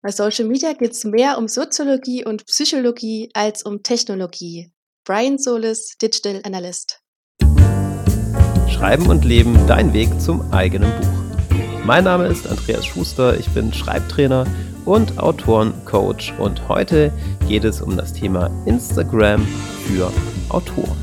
Bei 0.00 0.12
Social 0.12 0.44
Media 0.44 0.74
geht 0.74 0.92
es 0.92 1.02
mehr 1.02 1.38
um 1.38 1.48
Soziologie 1.48 2.24
und 2.24 2.46
Psychologie 2.46 3.30
als 3.34 3.64
um 3.64 3.82
Technologie. 3.82 4.70
Brian 5.04 5.38
Solis, 5.38 5.96
Digital 6.00 6.40
Analyst. 6.44 7.00
Schreiben 8.68 9.08
und 9.08 9.24
Leben, 9.24 9.58
dein 9.66 9.92
Weg 9.92 10.08
zum 10.20 10.52
eigenen 10.52 10.92
Buch. 11.00 11.84
Mein 11.84 12.04
Name 12.04 12.28
ist 12.28 12.46
Andreas 12.46 12.86
Schuster, 12.86 13.36
ich 13.40 13.48
bin 13.48 13.72
Schreibtrainer 13.72 14.46
und 14.84 15.18
Autorencoach 15.18 16.32
und 16.38 16.68
heute 16.68 17.12
geht 17.48 17.64
es 17.64 17.82
um 17.82 17.96
das 17.96 18.12
Thema 18.12 18.52
Instagram 18.66 19.44
für 19.84 20.12
Autoren. 20.48 20.96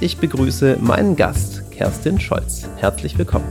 Ich 0.00 0.18
begrüße 0.18 0.78
meinen 0.80 1.14
Gast, 1.14 1.70
Kerstin 1.70 2.18
Scholz. 2.18 2.64
Herzlich 2.78 3.16
willkommen. 3.16 3.46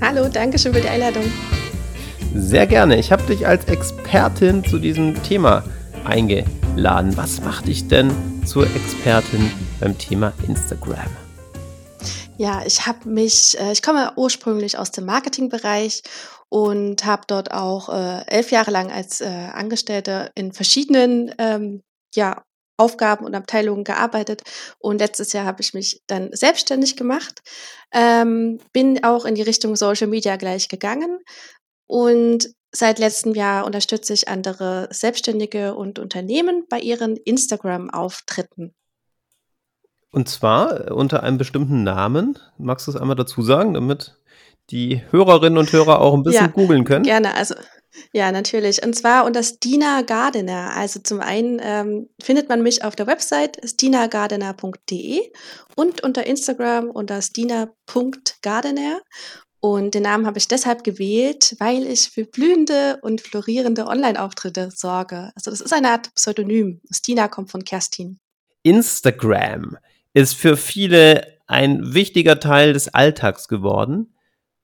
Hallo, 0.00 0.28
danke 0.28 0.58
schön 0.58 0.74
für 0.74 0.80
die 0.80 0.88
Einladung. 0.88 1.30
Sehr 2.38 2.66
gerne. 2.66 2.98
Ich 2.98 3.12
habe 3.12 3.22
dich 3.22 3.46
als 3.46 3.64
Expertin 3.64 4.62
zu 4.62 4.78
diesem 4.78 5.22
Thema 5.22 5.64
eingeladen. 6.04 7.16
Was 7.16 7.40
macht 7.40 7.66
dich 7.66 7.88
denn 7.88 8.12
zur 8.44 8.66
Expertin 8.66 9.50
beim 9.80 9.96
Thema 9.96 10.34
Instagram? 10.46 11.08
Ja, 12.36 12.62
ich 12.66 12.86
habe 12.86 13.08
mich, 13.08 13.58
äh, 13.58 13.72
ich 13.72 13.80
komme 13.80 14.12
ursprünglich 14.16 14.76
aus 14.76 14.90
dem 14.90 15.06
Marketingbereich 15.06 16.02
und 16.50 17.06
habe 17.06 17.22
dort 17.26 17.52
auch 17.52 17.88
äh, 17.88 18.26
elf 18.26 18.50
Jahre 18.50 18.70
lang 18.70 18.92
als 18.92 19.22
äh, 19.22 19.26
Angestellte 19.26 20.30
in 20.34 20.52
verschiedenen 20.52 21.34
ähm, 21.38 21.82
ja, 22.14 22.42
Aufgaben 22.78 23.24
und 23.24 23.34
Abteilungen 23.34 23.84
gearbeitet. 23.84 24.42
Und 24.78 24.98
letztes 24.98 25.32
Jahr 25.32 25.46
habe 25.46 25.62
ich 25.62 25.72
mich 25.72 26.02
dann 26.06 26.28
selbstständig 26.32 26.96
gemacht, 26.96 27.40
ähm, 27.92 28.60
bin 28.72 29.02
auch 29.02 29.24
in 29.24 29.34
die 29.34 29.42
Richtung 29.42 29.76
Social 29.76 30.08
Media 30.08 30.36
gleich 30.36 30.68
gegangen, 30.68 31.18
und 31.86 32.48
seit 32.72 32.98
letztem 32.98 33.34
Jahr 33.34 33.64
unterstütze 33.64 34.12
ich 34.12 34.28
andere 34.28 34.88
Selbstständige 34.90 35.74
und 35.74 35.98
Unternehmen 35.98 36.64
bei 36.68 36.78
ihren 36.78 37.16
Instagram-Auftritten. 37.16 38.74
Und 40.12 40.28
zwar 40.28 40.88
äh, 40.88 40.92
unter 40.92 41.22
einem 41.22 41.38
bestimmten 41.38 41.82
Namen. 41.82 42.38
Magst 42.58 42.86
du 42.86 42.90
es 42.90 42.96
einmal 42.96 43.16
dazu 43.16 43.42
sagen, 43.42 43.74
damit 43.74 44.16
die 44.70 45.02
Hörerinnen 45.10 45.58
und 45.58 45.72
Hörer 45.72 46.00
auch 46.00 46.14
ein 46.14 46.22
bisschen 46.22 46.46
ja, 46.46 46.52
googeln 46.52 46.84
können? 46.84 47.04
Gerne, 47.04 47.34
also 47.34 47.54
ja, 48.12 48.32
natürlich. 48.32 48.82
Und 48.84 48.94
zwar 48.94 49.24
unter 49.24 49.42
Stina 49.42 50.02
Gardener. 50.02 50.72
Also 50.76 51.00
zum 51.00 51.20
einen 51.20 51.60
ähm, 51.62 52.08
findet 52.20 52.48
man 52.48 52.62
mich 52.62 52.84
auf 52.84 52.96
der 52.96 53.06
Website 53.06 53.58
stinagardener.de 53.64 55.30
und 55.76 56.02
unter 56.02 56.26
Instagram 56.26 56.90
unter 56.90 57.22
stina.gardener. 57.22 59.00
Und 59.60 59.94
den 59.94 60.02
Namen 60.02 60.26
habe 60.26 60.38
ich 60.38 60.48
deshalb 60.48 60.84
gewählt, 60.84 61.56
weil 61.58 61.86
ich 61.86 62.10
für 62.10 62.24
blühende 62.24 62.98
und 63.02 63.20
florierende 63.20 63.86
Online-Auftritte 63.86 64.70
sorge. 64.74 65.32
Also 65.34 65.50
das 65.50 65.60
ist 65.60 65.72
eine 65.72 65.90
Art 65.90 66.14
Pseudonym. 66.14 66.80
Stina 66.90 67.28
kommt 67.28 67.50
von 67.50 67.64
Kerstin. 67.64 68.18
Instagram 68.62 69.76
ist 70.12 70.34
für 70.34 70.56
viele 70.56 71.38
ein 71.46 71.94
wichtiger 71.94 72.40
Teil 72.40 72.72
des 72.72 72.88
Alltags 72.88 73.48
geworden. 73.48 74.14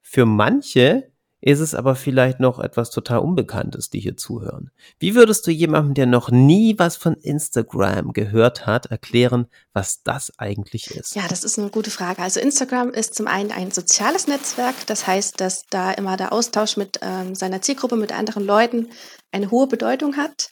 Für 0.01 0.27
manche 0.27 1.12
ist 1.43 1.59
es 1.59 1.75
aber 1.75 1.97
vielleicht 1.97 2.39
noch 2.39 2.61
etwas 2.61 2.91
total 2.91 3.19
Unbekanntes, 3.19 3.91
die 3.91 3.99
hier 3.99 4.17
zuhören. 4.17 4.71
Wie 5.01 5.17
würdest 5.17 5.45
du 5.47 5.51
jemandem, 5.51 5.95
der 5.95 6.07
noch 6.07 6.31
nie 6.31 6.79
was 6.79 6.97
von 6.97 7.15
Instagram 7.15 8.13
gehört 8.13 8.65
hat, 8.65 8.87
erklären, 8.87 9.47
was 9.73 10.05
das 10.05 10.33
eigentlich 10.39 10.93
ist? 10.93 11.17
Ja, 11.17 11.27
das 11.29 11.43
ist 11.43 11.59
eine 11.59 11.71
gute 11.71 11.91
Frage. 11.91 12.23
Also 12.23 12.39
Instagram 12.39 12.91
ist 12.91 13.17
zum 13.17 13.27
einen 13.27 13.51
ein 13.51 13.73
soziales 13.73 14.29
Netzwerk. 14.29 14.87
Das 14.87 15.09
heißt, 15.09 15.41
dass 15.41 15.67
da 15.69 15.91
immer 15.91 16.17
der 16.17 16.33
Austausch 16.33 16.77
mit 16.77 17.01
ähm, 17.03 17.35
seiner 17.35 17.61
Zielgruppe, 17.61 17.97
mit 17.97 18.13
anderen 18.13 18.45
Leuten 18.45 18.89
eine 19.33 19.51
hohe 19.51 19.67
Bedeutung 19.67 20.17
hat. 20.17 20.51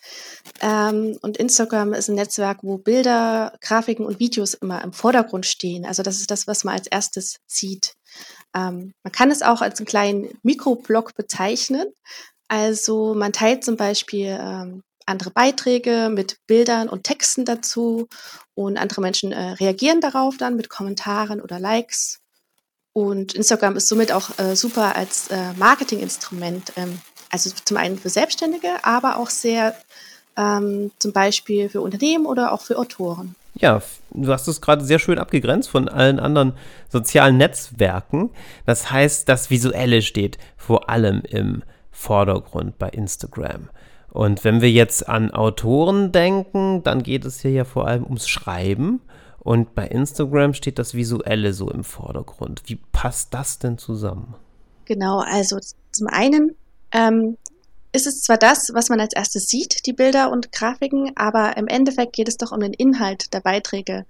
Ähm, 0.60 1.18
und 1.22 1.36
Instagram 1.36 1.92
ist 1.92 2.08
ein 2.08 2.16
Netzwerk, 2.16 2.58
wo 2.62 2.78
Bilder, 2.78 3.56
Grafiken 3.60 4.06
und 4.06 4.18
Videos 4.18 4.54
immer 4.54 4.82
im 4.82 4.92
Vordergrund 4.92 5.46
stehen. 5.46 5.84
Also 5.84 6.02
das 6.02 6.16
ist 6.16 6.30
das, 6.30 6.46
was 6.46 6.64
man 6.64 6.74
als 6.74 6.86
erstes 6.86 7.40
sieht. 7.46 7.94
Ähm, 8.54 8.94
man 9.02 9.12
kann 9.12 9.30
es 9.30 9.42
auch 9.42 9.60
als 9.60 9.78
einen 9.78 9.86
kleinen 9.86 10.38
Mikroblog 10.42 11.14
bezeichnen. 11.14 11.86
Also 12.48 13.14
man 13.14 13.32
teilt 13.32 13.64
zum 13.64 13.76
Beispiel 13.76 14.38
ähm, 14.40 14.82
andere 15.06 15.30
Beiträge 15.30 16.10
mit 16.12 16.38
Bildern 16.46 16.88
und 16.88 17.04
Texten 17.04 17.44
dazu 17.44 18.08
und 18.54 18.76
andere 18.76 19.00
Menschen 19.00 19.32
äh, 19.32 19.52
reagieren 19.52 20.00
darauf 20.00 20.36
dann 20.36 20.56
mit 20.56 20.68
Kommentaren 20.68 21.40
oder 21.40 21.58
Likes. 21.58 22.20
Und 22.92 23.34
Instagram 23.34 23.76
ist 23.76 23.88
somit 23.88 24.10
auch 24.10 24.38
äh, 24.38 24.56
super 24.56 24.96
als 24.96 25.28
äh, 25.28 25.52
Marketinginstrument. 25.54 26.72
Ähm, 26.76 27.00
also 27.30 27.50
zum 27.64 27.76
einen 27.76 27.98
für 27.98 28.10
Selbstständige, 28.10 28.68
aber 28.82 29.16
auch 29.16 29.30
sehr 29.30 29.74
ähm, 30.36 30.90
zum 30.98 31.12
Beispiel 31.12 31.68
für 31.68 31.80
Unternehmen 31.80 32.26
oder 32.26 32.52
auch 32.52 32.60
für 32.60 32.78
Autoren. 32.78 33.34
Ja, 33.54 33.82
du 34.12 34.32
hast 34.32 34.46
es 34.46 34.60
gerade 34.60 34.84
sehr 34.84 34.98
schön 34.98 35.18
abgegrenzt 35.18 35.68
von 35.68 35.88
allen 35.88 36.20
anderen 36.20 36.54
sozialen 36.88 37.36
Netzwerken. 37.36 38.30
Das 38.64 38.90
heißt, 38.90 39.28
das 39.28 39.50
Visuelle 39.50 40.02
steht 40.02 40.38
vor 40.56 40.88
allem 40.88 41.22
im 41.28 41.62
Vordergrund 41.90 42.78
bei 42.78 42.88
Instagram. 42.88 43.68
Und 44.10 44.44
wenn 44.44 44.60
wir 44.60 44.70
jetzt 44.70 45.08
an 45.08 45.30
Autoren 45.30 46.12
denken, 46.12 46.82
dann 46.82 47.02
geht 47.02 47.24
es 47.24 47.40
hier 47.40 47.50
ja 47.50 47.64
vor 47.64 47.86
allem 47.86 48.04
ums 48.04 48.28
Schreiben. 48.28 49.00
Und 49.38 49.74
bei 49.74 49.86
Instagram 49.86 50.54
steht 50.54 50.78
das 50.78 50.94
Visuelle 50.94 51.52
so 51.52 51.70
im 51.70 51.84
Vordergrund. 51.84 52.62
Wie 52.66 52.76
passt 52.76 53.34
das 53.34 53.58
denn 53.58 53.78
zusammen? 53.78 54.34
Genau, 54.84 55.20
also 55.20 55.58
zum 55.92 56.06
einen 56.08 56.56
ähm, 56.92 57.36
ist 57.92 58.06
es 58.06 58.22
zwar 58.22 58.38
das, 58.38 58.70
was 58.72 58.88
man 58.88 59.00
als 59.00 59.14
erstes 59.14 59.46
sieht, 59.46 59.86
die 59.86 59.92
Bilder 59.92 60.30
und 60.30 60.52
Grafiken, 60.52 61.12
aber 61.16 61.56
im 61.56 61.66
Endeffekt 61.66 62.14
geht 62.14 62.28
es 62.28 62.36
doch 62.36 62.52
um 62.52 62.60
den 62.60 62.72
Inhalt 62.72 63.32
der 63.34 63.40
Beiträge. 63.40 64.06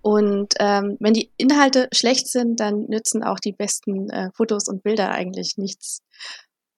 Und 0.00 0.54
ähm, 0.58 0.96
wenn 1.00 1.12
die 1.12 1.30
Inhalte 1.36 1.88
schlecht 1.92 2.28
sind, 2.28 2.60
dann 2.60 2.86
nützen 2.88 3.22
auch 3.22 3.38
die 3.38 3.52
besten 3.52 4.08
äh, 4.10 4.30
Fotos 4.34 4.68
und 4.68 4.82
Bilder 4.82 5.10
eigentlich 5.10 5.56
nichts. 5.56 6.00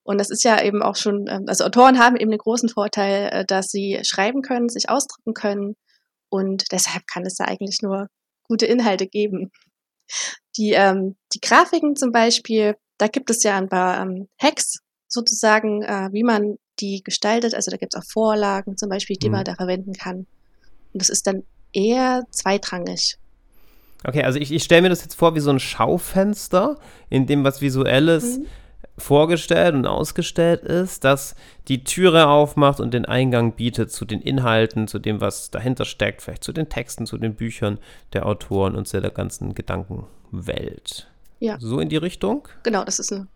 Und 0.03 0.19
das 0.19 0.31
ist 0.31 0.43
ja 0.43 0.61
eben 0.63 0.83
auch 0.83 0.97
schon, 0.97 1.27
ähm, 1.29 1.45
also 1.47 1.65
Autoren 1.65 1.99
haben 1.99 2.17
eben 2.17 2.31
den 2.31 2.39
großen 2.39 2.69
Vorteil, 2.69 3.29
äh, 3.33 3.45
dass 3.45 3.69
sie 3.69 4.01
schreiben 4.03 4.43
können, 4.43 4.69
sich 4.69 4.89
ausdrücken 4.89 5.35
können. 5.35 5.77
Und 6.31 6.73
deshalb 6.73 7.07
kann 7.07 7.25
es 7.27 7.37
da 7.37 7.45
eigentlich 7.45 7.83
nur 7.83 8.09
gute 8.45 8.67
Inhalte 8.67 9.07
geben. 9.07 9.53
Die, 10.57 10.73
ähm, 10.73 11.17
die 11.33 11.41
Grafiken 11.41 11.95
zum 11.95 12.11
Beispiel, 12.11 12.75
da 12.99 13.07
gibt 13.07 13.31
es 13.31 13.43
ja 13.45 13.57
ein 13.57 13.69
paar 13.69 14.01
ähm, 14.01 14.29
Hacks, 14.41 14.81
sozusagen, 15.11 15.83
äh, 15.83 16.09
wie 16.13 16.23
man 16.23 16.57
die 16.81 17.03
gestaltet. 17.03 17.55
Also 17.55 17.71
da 17.71 17.77
gibt 17.77 17.95
es 17.95 18.01
auch 18.01 18.07
Vorlagen 18.07 18.77
zum 18.77 18.89
Beispiel, 18.89 19.17
die 19.17 19.29
mhm. 19.29 19.37
man 19.37 19.45
da 19.45 19.55
verwenden 19.55 19.93
kann. 19.93 20.27
Und 20.93 21.03
das 21.03 21.11
ist 21.11 21.27
dann 21.27 21.43
eher 21.73 22.25
zweitrangig. 22.31 23.19
Okay, 24.05 24.23
also 24.23 24.39
ich, 24.39 24.51
ich 24.51 24.63
stelle 24.63 24.83
mir 24.83 24.89
das 24.89 25.03
jetzt 25.03 25.15
vor 25.15 25.35
wie 25.35 25.41
so 25.41 25.51
ein 25.51 25.61
Schaufenster, 25.61 26.79
in 27.11 27.27
dem 27.27 27.45
was 27.45 27.61
Visuelles 27.61 28.39
mhm. 28.39 28.47
vorgestellt 28.97 29.75
und 29.75 29.87
ausgestellt 29.87 30.63
ist, 30.63 31.05
das 31.05 31.35
die 31.69 31.85
Türe 31.85 32.29
aufmacht 32.29 32.81
und 32.81 32.95
den 32.95 33.05
Eingang 33.05 33.53
bietet 33.53 33.93
zu 33.93 34.07
den 34.07 34.23
Inhalten, 34.23 34.89
zu 34.89 34.99
dem, 34.99 35.21
was 35.21 35.51
dahinter 35.51 35.85
steckt, 35.85 36.23
vielleicht 36.23 36.45
zu 36.45 36.53
den 36.53 36.71
Texten, 36.71 37.05
zu 37.05 37.19
den 37.19 37.35
Büchern 37.35 37.79
der 38.15 38.25
Autoren 38.25 38.75
und 38.75 38.89
zu 38.89 39.01
der 39.01 39.11
ganzen 39.11 39.55
Gedankenwelt. 39.55 41.09
Ja. 41.41 41.59
So 41.61 41.79
in 41.79 41.91
die 41.91 41.97
Richtung? 41.99 42.49
Genau, 42.63 42.85
das 42.85 42.99
ist 42.99 43.13
eine 43.13 43.27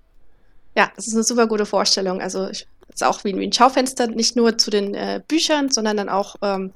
ja, 0.77 0.91
das 0.97 1.07
ist 1.07 1.15
eine 1.15 1.25
super 1.25 1.47
gute 1.47 1.67
Vorstellung. 1.67 2.21
Also 2.21 2.47
es 2.47 2.67
ist 2.93 3.05
auch 3.05 3.25
wie, 3.25 3.37
wie, 3.37 3.47
ein 3.47 3.53
Schaufenster, 3.53 4.07
nicht 4.07 4.37
nur 4.37 4.59
zu 4.59 4.71
den 4.71 4.95
äh, 4.95 5.21
Büchern, 5.27 5.71
sondern 5.71 5.97
dann 5.97 6.09
auch, 6.09 6.37
ähm, 6.43 6.73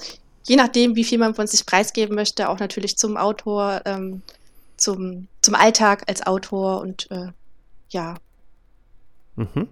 je 0.46 0.56
nachdem, 0.56 0.96
wie 0.96 1.04
viel 1.04 1.18
man 1.18 1.34
von 1.34 1.46
sich 1.46 1.66
preisgeben 1.66 2.14
möchte, 2.14 2.48
auch 2.48 2.58
natürlich 2.58 2.96
zum 2.96 3.16
Autor, 3.16 3.82
ähm, 3.84 4.22
zum, 4.76 5.28
zum 5.42 5.54
Alltag 5.54 6.04
als 6.06 6.26
Autor 6.26 6.80
und 6.80 7.10
äh, 7.10 7.28
ja. 7.90 8.14
Mhm. 9.36 9.68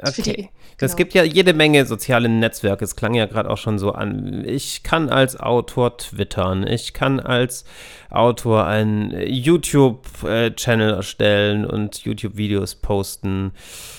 Okay. 0.00 0.50
Es 0.80 0.92
genau. 0.92 0.96
gibt 0.96 1.14
ja 1.14 1.24
jede 1.24 1.54
Menge 1.54 1.84
soziale 1.84 2.28
Netzwerke. 2.28 2.84
Es 2.84 2.94
klang 2.94 3.14
ja 3.14 3.26
gerade 3.26 3.50
auch 3.50 3.58
schon 3.58 3.80
so 3.80 3.92
an. 3.92 4.44
Ich 4.46 4.84
kann 4.84 5.08
als 5.08 5.38
Autor 5.38 5.96
twittern. 5.96 6.64
Ich 6.64 6.94
kann 6.94 7.18
als 7.18 7.64
Autor 8.08 8.66
einen 8.66 9.10
YouTube-Channel 9.10 10.94
erstellen 10.94 11.66
und 11.66 12.04
YouTube-Videos 12.04 12.76
posten. 12.76 13.50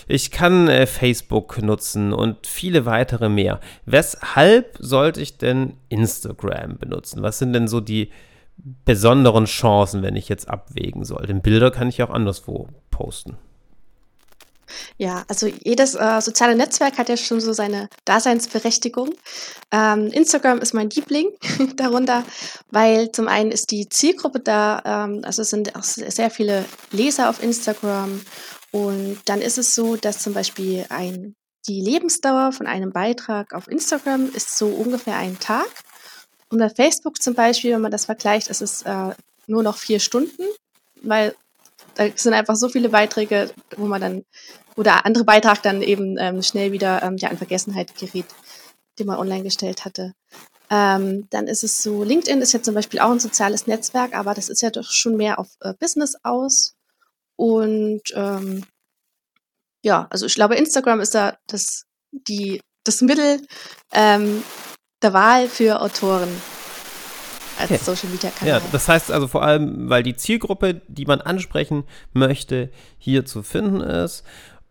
Ich 0.08 0.32
kann 0.32 0.70
äh, 0.70 0.88
Facebook 0.88 1.62
nutzen 1.62 2.14
und 2.14 2.48
viele 2.48 2.86
weitere 2.86 3.28
mehr. 3.28 3.60
Weshalb 3.86 4.78
sollte 4.80 5.22
ich 5.22 5.38
denn 5.38 5.74
Instagram 5.90 6.78
benutzen? 6.78 7.22
Was 7.24 7.40
sind 7.40 7.52
denn 7.52 7.68
so 7.68 7.82
die 7.82 8.10
besonderen 8.86 9.46
Chancen, 9.46 10.02
wenn 10.02 10.16
ich 10.16 10.30
jetzt 10.30 10.50
abwägen 10.50 11.04
soll? 11.04 11.26
Denn 11.26 11.42
Bilder 11.42 11.72
kann 11.72 11.90
ich 11.90 12.02
auch 12.02 12.10
anderswo 12.10 12.70
posten. 12.90 13.38
Ja, 14.98 15.24
also 15.28 15.48
jedes 15.48 15.96
äh, 15.96 16.22
soziale 16.22 16.56
Netzwerk 16.56 16.98
hat 16.98 17.10
ja 17.10 17.18
schon 17.18 17.42
so 17.42 17.54
seine 17.54 17.90
Daseinsberechtigung. 18.06 19.10
Ähm, 19.72 20.08
Instagram 20.08 20.60
ist 20.60 20.74
mein 20.74 20.90
Liebling 20.90 21.30
darunter, 21.76 22.24
weil 22.72 23.12
zum 23.12 23.28
einen 23.28 23.52
ist 23.52 23.72
die 23.72 23.90
Zielgruppe 23.90 24.40
da, 24.40 24.82
ähm, 24.86 25.22
also 25.24 25.42
es 25.42 25.50
sind 25.50 25.76
auch 25.76 25.84
sehr 25.84 26.30
viele 26.30 26.66
Leser 26.92 27.30
auf 27.30 27.42
Instagram 27.42 28.22
und 28.72 29.20
dann 29.26 29.42
ist 29.42 29.58
es 29.58 29.74
so, 29.74 29.96
dass 29.96 30.20
zum 30.20 30.34
Beispiel 30.34 30.86
ein 30.90 31.36
die 31.68 31.82
Lebensdauer 31.82 32.52
von 32.52 32.68
einem 32.68 32.92
Beitrag 32.92 33.54
auf 33.54 33.68
Instagram 33.68 34.32
ist 34.34 34.58
so 34.58 34.68
ungefähr 34.68 35.18
ein 35.18 35.40
Tag. 35.40 35.68
Und 36.50 36.58
bei 36.58 36.70
Facebook 36.70 37.22
zum 37.22 37.36
Beispiel, 37.36 37.74
wenn 37.74 37.82
man 37.82 37.92
das 37.92 38.06
vergleicht, 38.06 38.48
ist 38.48 38.62
es 38.62 38.82
äh, 38.84 39.14
nur 39.46 39.64
noch 39.64 39.78
vier 39.78 40.00
Stunden, 40.00 40.44
weil 41.02 41.36
da 42.00 42.08
sind 42.16 42.34
einfach 42.34 42.56
so 42.56 42.70
viele 42.70 42.88
Beiträge, 42.88 43.52
wo 43.76 43.86
man 43.86 44.00
dann, 44.00 44.26
wo 44.78 44.84
der 44.84 45.06
andere 45.06 45.26
Beitrag 45.26 45.62
dann 45.62 45.82
eben 45.82 46.18
ähm, 46.18 46.42
schnell 46.42 46.72
wieder 46.72 47.04
ähm, 47.04 47.18
ja, 47.18 47.28
in 47.28 47.38
Vergessenheit 47.38 47.94
gerät, 47.98 48.26
den 48.98 49.08
man 49.08 49.18
online 49.18 49.44
gestellt 49.44 49.84
hatte. 49.84 50.14
Ähm, 50.70 51.28
dann 51.30 51.48
ist 51.48 51.66
es 51.66 51.84
so, 51.84 52.06
LinkedIn 52.06 52.42
ist 52.42 52.54
ja 52.54 52.62
zum 52.62 52.74
Beispiel 52.74 53.02
auch 53.02 53.12
ein 53.12 53.20
soziales 53.20 53.68
Netzwerk, 53.68 54.16
aber 54.16 54.34
das 54.34 54.48
ist 54.48 54.62
ja 54.62 54.70
doch 54.70 54.90
schon 54.90 55.18
mehr 55.18 55.40
auf 55.40 55.50
äh, 55.60 55.74
Business 55.78 56.16
aus. 56.24 56.76
Und 57.36 58.04
ähm, 58.14 58.64
ja, 59.84 60.08
also 60.10 60.26
ich 60.26 60.36
glaube, 60.36 60.56
Instagram 60.56 61.02
ist 61.02 61.16
da 61.16 61.38
das, 61.48 61.84
die, 62.12 62.62
das 62.86 63.02
Mittel 63.02 63.42
ähm, 63.92 64.42
der 65.02 65.12
Wahl 65.12 65.50
für 65.50 65.82
Autoren 65.82 66.30
als 67.60 67.72
okay. 67.72 67.80
Social 67.84 68.10
Media 68.10 68.32
Kanal. 68.32 68.56
Ja, 68.56 68.62
das 68.72 68.88
heißt 68.88 69.12
also 69.12 69.28
vor 69.28 69.44
allem, 69.44 69.90
weil 69.90 70.04
die 70.04 70.16
Zielgruppe, 70.16 70.82
die 70.88 71.06
man 71.06 71.22
ansprechen 71.22 71.84
möchte, 72.14 72.70
hier 72.98 73.26
zu 73.26 73.44
finden 73.44 73.82
ist 73.82 74.24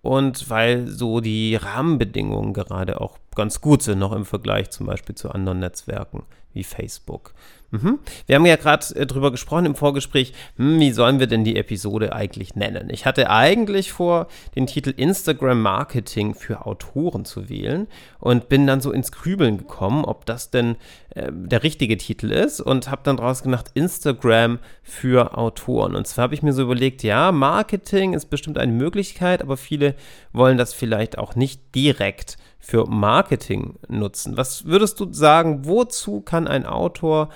und 0.02 0.48
weil 0.48 0.86
so 0.88 1.20
die 1.20 1.56
Rahmenbedingungen 1.56 2.52
gerade 2.52 3.00
auch 3.00 3.18
ganz 3.38 3.62
gut 3.62 3.82
sind, 3.82 3.98
noch 3.98 4.12
im 4.12 4.26
Vergleich 4.26 4.68
zum 4.68 4.86
Beispiel 4.86 5.14
zu 5.14 5.30
anderen 5.30 5.60
Netzwerken 5.60 6.24
wie 6.52 6.64
Facebook. 6.64 7.32
Mhm. 7.70 7.98
Wir 8.26 8.36
haben 8.36 8.46
ja 8.46 8.56
gerade 8.56 8.94
äh, 8.94 9.04
drüber 9.04 9.30
gesprochen 9.30 9.66
im 9.66 9.74
Vorgespräch, 9.74 10.32
hm, 10.56 10.80
wie 10.80 10.90
sollen 10.90 11.20
wir 11.20 11.26
denn 11.26 11.44
die 11.44 11.56
Episode 11.56 12.14
eigentlich 12.14 12.56
nennen? 12.56 12.88
Ich 12.90 13.04
hatte 13.04 13.28
eigentlich 13.28 13.92
vor, 13.92 14.28
den 14.56 14.66
Titel 14.66 14.94
Instagram 14.96 15.60
Marketing 15.60 16.34
für 16.34 16.64
Autoren 16.64 17.26
zu 17.26 17.50
wählen 17.50 17.86
und 18.20 18.48
bin 18.48 18.66
dann 18.66 18.80
so 18.80 18.90
ins 18.90 19.12
Grübeln 19.12 19.58
gekommen, 19.58 20.06
ob 20.06 20.24
das 20.24 20.50
denn 20.50 20.76
äh, 21.10 21.30
der 21.30 21.62
richtige 21.62 21.98
Titel 21.98 22.32
ist 22.32 22.62
und 22.62 22.90
habe 22.90 23.02
dann 23.04 23.18
daraus 23.18 23.42
gemacht 23.42 23.70
Instagram 23.74 24.60
für 24.82 25.36
Autoren. 25.36 25.94
Und 25.94 26.06
zwar 26.06 26.24
habe 26.24 26.34
ich 26.34 26.42
mir 26.42 26.54
so 26.54 26.62
überlegt, 26.62 27.02
ja, 27.02 27.32
Marketing 27.32 28.14
ist 28.14 28.30
bestimmt 28.30 28.56
eine 28.56 28.72
Möglichkeit, 28.72 29.42
aber 29.42 29.58
viele 29.58 29.94
wollen 30.32 30.56
das 30.56 30.72
vielleicht 30.72 31.18
auch 31.18 31.36
nicht 31.36 31.74
direkt 31.74 32.38
für 32.58 32.86
Marketing 32.86 33.78
nutzen. 33.88 34.36
Was 34.36 34.64
würdest 34.64 35.00
du 35.00 35.12
sagen, 35.12 35.64
wozu 35.64 36.20
kann 36.20 36.46
ein 36.46 36.66
Autor 36.66 37.30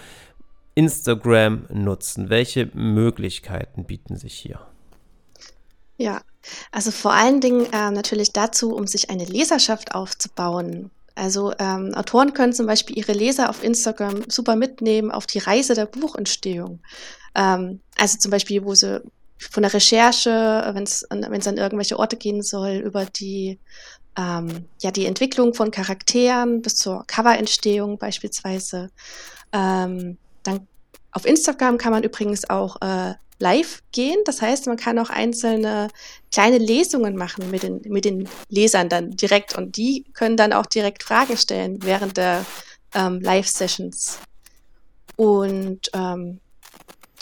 Instagram 0.75 1.67
nutzen? 1.71 2.29
Welche 2.31 2.71
Möglichkeiten 2.75 3.85
bieten 3.85 4.17
sich 4.17 4.35
hier? 4.35 4.61
Ja, 5.97 6.23
also 6.73 6.91
vor 6.91 7.13
allen 7.13 7.41
Dingen 7.41 7.67
äh, 7.73 7.91
natürlich 7.91 8.33
dazu, 8.33 8.75
um 8.75 8.87
sich 8.87 9.11
eine 9.11 9.25
Leserschaft 9.25 9.95
aufzubauen. 9.95 10.91
Also 11.15 11.53
ähm, 11.59 11.95
Autoren 11.95 12.33
können 12.33 12.53
zum 12.53 12.67
Beispiel 12.67 12.99
ihre 12.99 13.13
Leser 13.13 13.51
auf 13.51 13.63
Instagram 13.63 14.25
super 14.29 14.57
mitnehmen 14.57 15.11
auf 15.11 15.27
die 15.27 15.39
Reise 15.39 15.75
der 15.75 15.87
Buchentstehung. 15.87 16.81
Ähm, 17.35 17.81
also 17.99 18.19
zum 18.19 18.31
Beispiel, 18.31 18.65
wo 18.65 18.75
sie 18.75 19.03
von 19.39 19.63
der 19.63 19.75
Recherche, 19.75 20.71
wenn 20.73 20.85
es 20.85 21.05
an 21.05 21.23
irgendwelche 21.23 21.99
Orte 21.99 22.17
gehen 22.17 22.43
soll, 22.43 22.77
über 22.77 23.05
die 23.05 23.59
ähm, 24.17 24.67
ja 24.81 24.91
die 24.91 25.07
Entwicklung 25.07 25.55
von 25.55 25.71
Charakteren 25.71 26.63
bis 26.63 26.77
zur 26.77 27.05
Coverentstehung 27.07 27.99
beispielsweise. 27.99 28.91
Ähm, 29.53 30.19
dann 30.43 30.67
auf 31.13 31.27
Instagram 31.27 31.79
kann 31.79 31.93
man 31.93 32.03
übrigens 32.03 32.49
auch 32.49 32.77
äh, 32.81 33.15
live 33.39 33.83
gehen. 33.93 34.19
Das 34.25 34.41
heißt, 34.41 34.67
man 34.67 34.77
kann 34.77 34.99
auch 34.99 35.11
einzelne 35.11 35.89
kleine 36.31 36.59
Lesungen 36.59 37.17
machen 37.17 37.51
mit 37.51 37.63
den, 37.63 37.83
mit 37.89 38.05
den 38.05 38.29
Lesern 38.49 38.89
dann 38.89 39.11
direkt 39.11 39.57
und 39.57 39.77
die 39.77 40.05
können 40.15 40.37
dann 40.37 40.53
auch 40.53 40.67
direkt 40.67 41.03
Fragen 41.03 41.37
stellen 41.37 41.83
während 41.83 42.17
der 42.17 42.47
ähm, 42.95 43.21
Live-Sessions. 43.21 44.19
Und 45.17 45.91
ähm, 45.93 46.41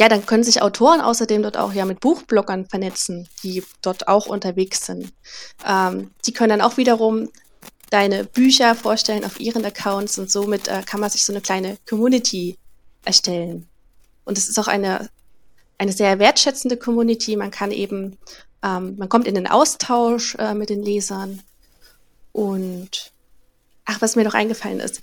ja, 0.00 0.08
dann 0.08 0.24
können 0.24 0.44
sich 0.44 0.62
Autoren 0.62 1.02
außerdem 1.02 1.42
dort 1.42 1.58
auch 1.58 1.74
ja 1.74 1.84
mit 1.84 2.00
Buchbloggern 2.00 2.64
vernetzen, 2.64 3.28
die 3.42 3.62
dort 3.82 4.08
auch 4.08 4.26
unterwegs 4.26 4.86
sind. 4.86 5.12
Ähm, 5.66 6.10
die 6.24 6.32
können 6.32 6.48
dann 6.48 6.62
auch 6.62 6.78
wiederum 6.78 7.28
deine 7.90 8.24
Bücher 8.24 8.74
vorstellen 8.74 9.26
auf 9.26 9.38
ihren 9.38 9.62
Accounts 9.62 10.18
und 10.18 10.30
somit 10.30 10.68
äh, 10.68 10.82
kann 10.86 11.00
man 11.00 11.10
sich 11.10 11.22
so 11.22 11.34
eine 11.34 11.42
kleine 11.42 11.76
Community 11.86 12.56
erstellen. 13.04 13.68
Und 14.24 14.38
es 14.38 14.48
ist 14.48 14.58
auch 14.58 14.68
eine, 14.68 15.10
eine 15.76 15.92
sehr 15.92 16.18
wertschätzende 16.18 16.78
Community. 16.78 17.36
Man 17.36 17.50
kann 17.50 17.70
eben, 17.70 18.16
ähm, 18.62 18.96
man 18.96 19.10
kommt 19.10 19.26
in 19.26 19.34
den 19.34 19.48
Austausch 19.48 20.34
äh, 20.36 20.54
mit 20.54 20.70
den 20.70 20.82
Lesern 20.82 21.42
und 22.32 23.12
Ach, 23.92 24.00
was 24.00 24.14
mir 24.14 24.22
noch 24.22 24.34
eingefallen 24.34 24.78
ist. 24.78 25.00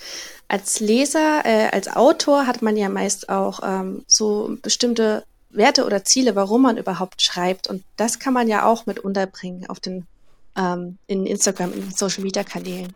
Als 0.48 0.80
Leser, 0.80 1.42
äh, 1.44 1.68
als 1.74 1.89
Autor 1.94 2.48
hat 2.48 2.62
man 2.62 2.78
ja 2.78 2.88
meist 2.88 3.28
auch 3.28 3.60
ähm, 3.62 4.06
so 4.07 4.57
bestimmte 4.62 5.25
Werte 5.50 5.86
oder 5.86 6.06
Ziele, 6.06 6.38
warum 6.38 6.62
man 6.62 6.78
überhaupt 6.78 7.22
schreibt. 7.22 7.68
Und 7.68 7.84
das 7.98 8.19
kann 8.19 8.34
man 8.34 8.48
ja 8.48 8.66
auch 8.66 8.86
mit 8.86 9.00
unterbringen 9.00 9.69
auf 9.69 9.81
den, 9.81 10.07
ähm, 10.56 11.00
in 11.07 11.25
Instagram, 11.25 11.74
in 11.74 11.92
Social 11.92 12.24
Media 12.24 12.45
Kanälen. 12.45 12.94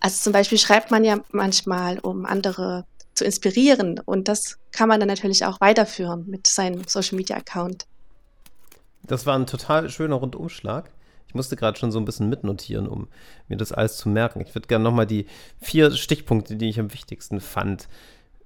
Also 0.00 0.20
zum 0.20 0.32
Beispiel 0.32 0.58
schreibt 0.58 0.90
man 0.90 1.04
ja 1.04 1.20
manchmal, 1.30 2.00
um 2.00 2.26
andere 2.26 2.84
zu 3.14 3.24
inspirieren. 3.24 4.00
Und 4.04 4.26
das 4.26 4.58
kann 4.72 4.88
man 4.88 4.98
dann 4.98 5.08
natürlich 5.08 5.44
auch 5.44 5.60
weiterführen 5.60 6.24
mit 6.26 6.48
seinem 6.48 6.88
Social 6.88 7.16
Media 7.16 7.36
Account. 7.36 7.86
Das 9.04 9.26
war 9.26 9.38
ein 9.38 9.46
total 9.46 9.90
schöner 9.90 10.16
Rundumschlag. 10.16 10.90
Ich 11.28 11.34
musste 11.34 11.56
gerade 11.56 11.78
schon 11.78 11.92
so 11.92 11.98
ein 11.98 12.04
bisschen 12.04 12.28
mitnotieren, 12.28 12.88
um 12.88 13.08
mir 13.48 13.56
das 13.56 13.72
alles 13.72 13.98
zu 13.98 14.08
merken. 14.08 14.40
Ich 14.40 14.54
würde 14.54 14.66
gerne 14.66 14.84
nochmal 14.84 15.06
die 15.06 15.26
vier 15.60 15.90
Stichpunkte, 15.90 16.56
die 16.56 16.70
ich 16.70 16.80
am 16.80 16.92
wichtigsten 16.92 17.40
fand, 17.40 17.86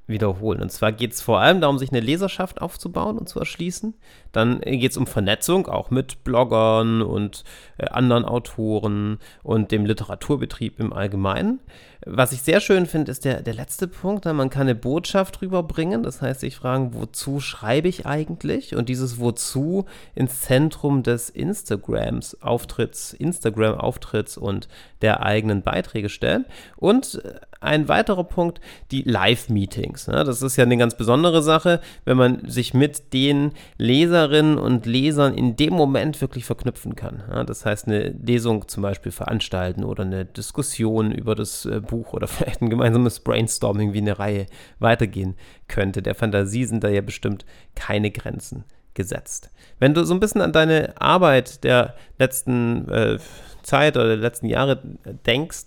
wiederholen. 0.07 0.61
Und 0.61 0.71
zwar 0.71 0.93
geht 0.93 1.13
es 1.13 1.23
vor 1.23 1.41
allem 1.41 1.61
darum, 1.61 1.79
sich 1.79 1.91
eine 1.91 2.01
Leserschaft 2.01 2.61
aufzubauen 2.61 3.19
und 3.19 3.29
zu 3.29 3.39
erschließen. 3.39 3.95
Dann 4.33 4.61
geht 4.61 4.91
es 4.91 4.97
um 4.97 5.07
Vernetzung, 5.07 5.69
auch 5.69 5.91
mit 5.91 6.25
Bloggern 6.25 7.03
und 7.03 7.45
äh, 7.79 7.87
anderen 7.87 8.25
Autoren 8.25 9.19
und 9.43 9.71
dem 9.71 9.87
Literaturbetrieb 9.87 10.81
im 10.81 10.93
Allgemeinen. 10.93 11.61
Was 12.05 12.33
ich 12.33 12.43
sehr 12.43 12.61
schön 12.61 12.87
finde, 12.87 13.13
ist 13.13 13.25
der, 13.25 13.43
der 13.43 13.55
letzte 13.55 13.87
Punkt. 13.87 14.25
Man 14.25 14.51
kann 14.51 14.63
eine 14.63 14.75
Botschaft 14.75 15.41
rüberbringen. 15.41 16.03
Das 16.03 16.21
heißt, 16.21 16.41
sich 16.41 16.57
fragen, 16.57 16.95
wozu 16.95 17.39
schreibe 17.39 17.87
ich 17.87 18.07
eigentlich? 18.07 18.75
Und 18.75 18.89
dieses 18.89 19.21
Wozu 19.21 19.85
ins 20.15 20.41
Zentrum 20.41 21.05
des 21.05 21.31
Instagrams 21.31 22.43
Auftritts, 22.43 23.13
Instagram-Auftritts 23.13 24.37
und 24.37 24.69
der 25.01 25.23
eigenen 25.23 25.63
Beiträge 25.63 26.09
stellen. 26.09 26.45
Und 26.77 27.23
äh, 27.25 27.35
ein 27.63 27.89
weiterer 27.89 28.25
Punkt, 28.25 28.61
die 28.91 29.03
Live-Meetings. 29.03 30.09
Ne? 30.09 30.25
Das 30.25 30.43
ist 30.43 30.57
ja 30.57 30.65
eine 30.65 30.77
ganz 30.77 30.97
besondere 30.97 31.43
Sache, 31.43 31.81
wenn 32.05 32.17
man 32.17 32.49
sich 32.49 32.75
mit 32.75 33.13
den 33.13 33.53
Leserinnen 33.79 34.59
und 34.59 34.85
Lesern 34.87 35.35
in 35.35 35.55
dem 35.57 35.75
Moment 35.75 36.21
wirklich 36.21 36.45
verknüpfen 36.45 36.97
kann. 36.97 37.23
Ja? 37.31 37.45
Das 37.45 37.65
heißt, 37.65 37.87
eine 37.87 38.09
Lesung 38.09 38.67
zum 38.67 38.83
Beispiel 38.83 39.13
veranstalten 39.13 39.85
oder 39.85 40.03
eine 40.03 40.25
Diskussion 40.25 41.13
über 41.13 41.35
das 41.35 41.65
äh, 41.65 41.81
Buch 41.93 42.15
oder 42.15 42.27
vielleicht 42.29 42.63
ein 42.63 42.71
gemeinsames 42.71 43.21
Brainstorming 43.21 43.93
wie 43.93 43.99
eine 43.99 44.19
Reihe 44.19 44.47
weitergehen 44.79 45.37
könnte. 45.69 46.03
Der 46.03 46.15
Fantasie 46.15 46.65
sind 46.65 46.83
da 46.83 46.89
ja 46.89 47.03
bestimmt 47.03 47.45
keine 47.75 48.11
Grenzen 48.11 48.65
gesetzt. 48.95 49.51
Wenn 49.79 49.95
du 49.95 50.05
so 50.05 50.15
ein 50.15 50.21
bisschen 50.21 50.41
an 50.41 50.53
deine 50.53 51.01
Arbeit 51.01 51.65
der 51.65 51.95
letzten 52.19 52.89
äh, 52.89 53.19
Zeit 53.63 53.97
oder 53.97 54.09
der 54.09 54.17
letzten 54.17 54.47
Jahre 54.47 54.83
denkst, 55.27 55.67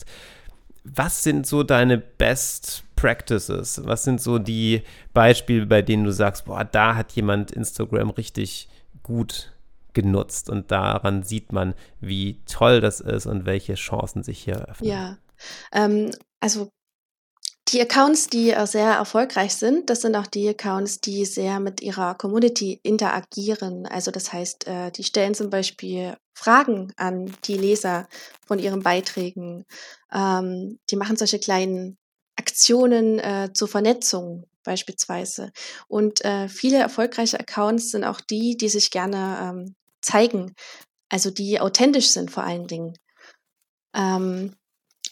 was 0.84 1.24
sind 1.24 1.48
so 1.48 1.64
deine 1.64 1.98
Best 1.98 2.84
Practices? 2.96 3.82
Was 3.86 4.04
sind 4.04 4.22
so 4.22 4.38
die 4.38 4.84
Beispiele, 5.14 5.66
bei 5.66 5.82
denen 5.82 6.04
du 6.04 6.12
sagst, 6.12 6.46
boah, 6.46 6.64
da 6.64 6.96
hat 6.96 7.14
jemand 7.14 7.52
Instagram 7.52 8.12
richtig 8.12 8.70
gut 9.02 9.52
genutzt 9.94 10.50
und 10.50 10.70
daran 10.72 11.24
sieht 11.24 11.52
man, 11.52 11.74
wie 12.00 12.42
toll 12.46 12.82
das 12.82 13.00
ist 13.00 13.26
und 13.26 13.46
welche 13.46 13.76
Chancen 13.76 14.22
sich 14.22 14.40
hier 14.44 14.56
eröffnen. 14.56 14.90
Ja, 14.90 15.18
ähm, 15.72 16.12
also 16.40 16.70
die 17.70 17.82
Accounts, 17.82 18.28
die 18.28 18.52
äh, 18.52 18.68
sehr 18.68 18.92
erfolgreich 18.92 19.56
sind, 19.56 19.90
das 19.90 20.02
sind 20.02 20.16
auch 20.16 20.28
die 20.28 20.48
Accounts, 20.48 21.02
die 21.02 21.26
sehr 21.26 21.60
mit 21.60 21.82
ihrer 21.82 22.14
Community 22.16 22.80
interagieren. 22.84 23.88
Also 23.88 24.12
das 24.12 24.32
heißt, 24.32 24.68
äh, 24.68 24.92
die 24.92 25.04
stellen 25.04 25.34
zum 25.34 25.50
Beispiel 25.50 26.16
Fragen 26.34 26.94
an 26.96 27.36
die 27.46 27.58
Leser 27.58 28.08
von 28.46 28.60
ihren 28.60 28.84
Beiträgen. 28.84 29.66
Ähm, 30.14 30.80
die 30.92 30.96
machen 30.96 31.18
solche 31.18 31.40
kleinen 31.40 31.98
Aktionen 32.38 33.18
äh, 33.20 33.50
zur 33.54 33.68
Vernetzung 33.68 34.46
beispielsweise. 34.64 35.52
Und 35.88 36.24
viele 36.48 36.80
erfolgreiche 36.80 37.40
Accounts 37.40 37.92
sind 37.92 38.04
auch 38.04 38.20
die, 38.20 38.58
die 38.58 38.68
sich 38.68 38.90
gerne 38.90 39.38
ähm, 39.40 39.76
zeigen, 40.02 40.56
also 41.08 41.30
die 41.30 41.60
authentisch 41.60 42.08
sind 42.08 42.32
vor 42.32 42.44
allen 42.44 42.66
Dingen. 42.66 42.98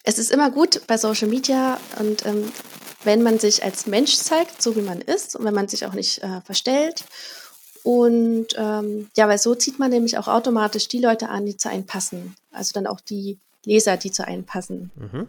Es 0.03 0.19
ist 0.19 0.31
immer 0.31 0.51
gut 0.51 0.81
bei 0.87 0.97
Social 0.97 1.29
Media 1.29 1.79
und 1.99 2.25
ähm, 2.25 2.51
wenn 3.05 3.23
man 3.23 3.39
sich 3.39 3.63
als 3.63 3.87
Mensch 3.87 4.15
zeigt, 4.15 4.61
so 4.61 4.75
wie 4.75 4.81
man 4.81 4.99
ist 5.01 5.35
und 5.35 5.45
wenn 5.45 5.53
man 5.53 5.67
sich 5.67 5.85
auch 5.85 5.93
nicht 5.93 6.21
äh, 6.23 6.41
verstellt. 6.41 7.05
Und 7.83 8.47
ähm, 8.57 9.09
ja, 9.15 9.27
weil 9.27 9.37
so 9.37 9.55
zieht 9.55 9.79
man 9.79 9.89
nämlich 9.89 10.17
auch 10.17 10.27
automatisch 10.27 10.87
die 10.87 10.99
Leute 10.99 11.29
an, 11.29 11.45
die 11.45 11.57
zu 11.57 11.69
einem 11.69 11.85
passen. 11.85 12.35
Also 12.51 12.71
dann 12.73 12.87
auch 12.87 13.01
die 13.01 13.39
Leser, 13.65 13.97
die 13.97 14.11
zu 14.11 14.25
einem 14.25 14.45
passen. 14.45 14.91
Mhm. 14.95 15.27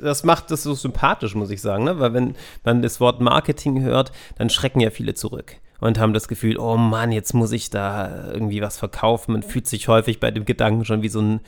Das 0.00 0.24
macht 0.24 0.50
das 0.50 0.62
so 0.62 0.74
sympathisch, 0.74 1.34
muss 1.34 1.50
ich 1.50 1.60
sagen, 1.60 1.84
ne? 1.84 1.98
weil 1.98 2.14
wenn 2.14 2.34
man 2.64 2.82
das 2.82 3.00
Wort 3.00 3.20
Marketing 3.20 3.82
hört, 3.82 4.10
dann 4.36 4.50
schrecken 4.50 4.80
ja 4.80 4.90
viele 4.90 5.14
zurück 5.14 5.56
und 5.80 5.98
haben 5.98 6.14
das 6.14 6.28
Gefühl, 6.28 6.58
oh 6.58 6.76
Mann, 6.76 7.12
jetzt 7.12 7.34
muss 7.34 7.52
ich 7.52 7.70
da 7.70 8.32
irgendwie 8.32 8.62
was 8.62 8.78
verkaufen. 8.78 9.32
Man 9.32 9.42
fühlt 9.42 9.66
sich 9.66 9.88
häufig 9.88 10.18
bei 10.18 10.30
dem 10.30 10.44
Gedanken 10.44 10.84
schon 10.84 11.02
wie 11.02 11.08
so 11.08 11.20
ein 11.20 11.40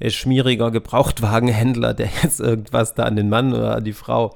schmieriger 0.00 0.70
Gebrauchtwagenhändler, 0.70 1.94
der 1.94 2.08
jetzt 2.22 2.40
irgendwas 2.40 2.94
da 2.94 3.04
an 3.04 3.16
den 3.16 3.28
Mann 3.28 3.52
oder 3.52 3.76
an 3.76 3.84
die 3.84 3.92
Frau 3.92 4.34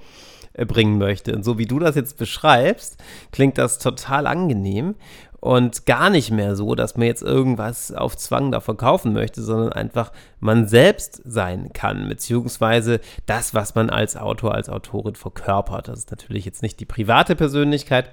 äh, 0.55 0.65
bringen 0.65 0.99
möchte. 0.99 1.35
Und 1.35 1.45
so 1.45 1.59
wie 1.59 1.67
du 1.67 1.79
das 1.79 1.97
jetzt 1.97 2.19
beschreibst, 2.19 3.03
klingt 3.31 3.59
das 3.59 3.79
total 3.79 4.27
angenehm 4.27 4.95
und 5.43 5.87
gar 5.87 6.09
nicht 6.09 6.31
mehr 6.31 6.55
so, 6.55 6.77
dass 6.77 6.97
man 6.97 7.09
jetzt 7.09 7.23
irgendwas 7.23 7.91
auf 7.93 8.17
Zwang 8.17 8.53
da 8.53 8.61
verkaufen 8.61 9.13
möchte, 9.13 9.43
sondern 9.43 9.73
einfach 9.73 10.13
man 10.39 10.69
selbst 10.69 11.21
sein 11.25 11.73
kann, 11.73 12.09
beziehungsweise 12.09 13.01
das, 13.27 13.53
was 13.53 13.75
man 13.75 13.91
als 13.91 14.17
Autor, 14.17 14.55
als 14.55 14.69
Autorin 14.69 15.17
verkörpert. 15.17 15.89
Das 15.89 15.99
ist 15.99 16.11
natürlich 16.13 16.45
jetzt 16.45 16.63
nicht 16.63 16.79
die 16.79 16.85
private 16.85 17.35
Persönlichkeit, 17.35 18.11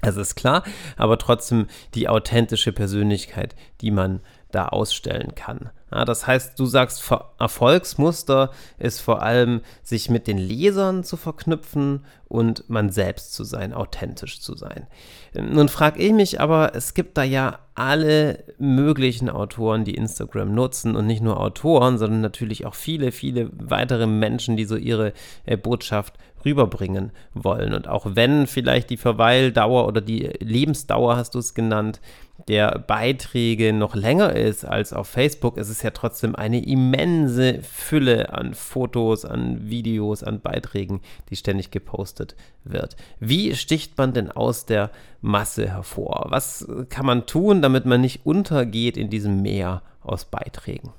das 0.00 0.16
ist 0.16 0.34
klar, 0.34 0.62
aber 0.96 1.18
trotzdem 1.18 1.66
die 1.94 2.08
authentische 2.08 2.72
Persönlichkeit, 2.72 3.54
die 3.80 3.90
man 3.90 4.20
da 4.50 4.68
ausstellen 4.68 5.34
kann. 5.34 5.70
Ja, 5.92 6.04
das 6.04 6.26
heißt, 6.26 6.58
du 6.58 6.66
sagst, 6.66 7.08
Erfolgsmuster 7.38 8.50
ist 8.78 9.00
vor 9.00 9.22
allem, 9.22 9.60
sich 9.84 10.10
mit 10.10 10.26
den 10.26 10.36
Lesern 10.36 11.04
zu 11.04 11.16
verknüpfen 11.16 12.04
und 12.28 12.68
man 12.68 12.90
selbst 12.90 13.34
zu 13.34 13.44
sein, 13.44 13.72
authentisch 13.72 14.40
zu 14.40 14.56
sein. 14.56 14.88
Nun 15.32 15.68
frage 15.68 16.00
ich 16.00 16.12
mich 16.12 16.40
aber, 16.40 16.74
es 16.74 16.94
gibt 16.94 17.16
da 17.16 17.22
ja 17.22 17.60
alle 17.76 18.42
möglichen 18.58 19.30
Autoren, 19.30 19.84
die 19.84 19.94
Instagram 19.94 20.52
nutzen 20.52 20.96
und 20.96 21.06
nicht 21.06 21.22
nur 21.22 21.38
Autoren, 21.38 21.98
sondern 21.98 22.20
natürlich 22.20 22.66
auch 22.66 22.74
viele, 22.74 23.12
viele 23.12 23.50
weitere 23.52 24.06
Menschen, 24.06 24.56
die 24.56 24.64
so 24.64 24.76
ihre 24.76 25.12
äh, 25.44 25.56
Botschaft 25.56 26.14
rüberbringen 26.44 27.12
wollen. 27.34 27.74
Und 27.74 27.86
auch 27.86 28.06
wenn 28.08 28.46
vielleicht 28.46 28.88
die 28.90 28.96
Verweildauer 28.96 29.86
oder 29.86 30.00
die 30.00 30.30
Lebensdauer, 30.40 31.16
hast 31.16 31.34
du 31.34 31.38
es 31.38 31.54
genannt, 31.54 32.00
der 32.48 32.78
Beiträge 32.78 33.72
noch 33.72 33.94
länger 33.94 34.34
ist 34.34 34.64
als 34.64 34.92
auf 34.92 35.08
Facebook, 35.08 35.58
ist 35.58 35.68
es 35.76 35.82
ja 35.82 35.90
trotzdem 35.90 36.34
eine 36.34 36.64
immense 36.64 37.60
Fülle 37.62 38.32
an 38.32 38.54
Fotos, 38.54 39.24
an 39.24 39.68
Videos, 39.68 40.22
an 40.22 40.40
Beiträgen, 40.40 41.00
die 41.30 41.36
ständig 41.36 41.70
gepostet 41.70 42.34
wird. 42.64 42.96
Wie 43.20 43.54
sticht 43.54 43.96
man 43.98 44.12
denn 44.12 44.30
aus 44.30 44.66
der 44.66 44.90
Masse 45.20 45.68
hervor? 45.68 46.26
Was 46.28 46.66
kann 46.88 47.06
man 47.06 47.26
tun, 47.26 47.62
damit 47.62 47.86
man 47.86 48.00
nicht 48.00 48.24
untergeht 48.24 48.96
in 48.96 49.10
diesem 49.10 49.42
Meer 49.42 49.82
aus 50.02 50.24
Beiträgen? 50.24 50.92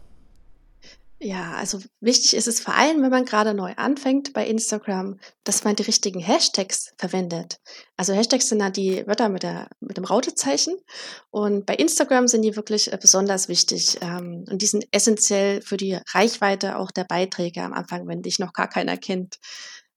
Ja, 1.20 1.54
also 1.54 1.80
wichtig 2.00 2.36
ist 2.36 2.48
es 2.48 2.60
vor 2.60 2.76
allem, 2.76 3.02
wenn 3.02 3.10
man 3.10 3.26
gerade 3.26 3.56
neu 3.56 3.74
anfängt 3.76 4.34
bei 4.34 4.46
Instagram, 4.46 5.20
dass 5.44 5.64
man 5.64 5.76
die 5.76 5.84
richtigen 5.84 6.20
Hashtags 6.20 6.94
verwendet. 7.00 7.60
Also 7.96 8.14
Hashtags 8.14 8.50
sind 8.50 8.60
ja 8.60 8.70
die 8.70 9.06
Wörter 9.08 9.28
mit, 9.28 9.42
der, 9.42 9.68
mit 9.80 9.98
dem 9.98 10.04
Rautezeichen 10.06 10.76
und 11.32 11.66
bei 11.66 11.74
Instagram 11.74 12.28
sind 12.28 12.44
die 12.44 12.56
wirklich 12.56 12.94
äh, 12.94 13.00
besonders 13.02 13.50
wichtig 13.50 13.98
ähm, 14.02 14.46
und 14.48 14.62
die 14.62 14.68
sind 14.68 14.88
essentiell 14.92 15.64
für 15.64 15.78
die 15.78 15.98
Reichweite 16.14 16.78
auch 16.78 16.92
der 16.92 17.06
Beiträge 17.06 17.64
am 17.64 17.74
Anfang, 17.74 18.08
wenn 18.08 18.22
dich 18.22 18.38
noch 18.38 18.54
gar 18.54 18.68
keiner 18.68 18.96
kennt. 18.96 19.40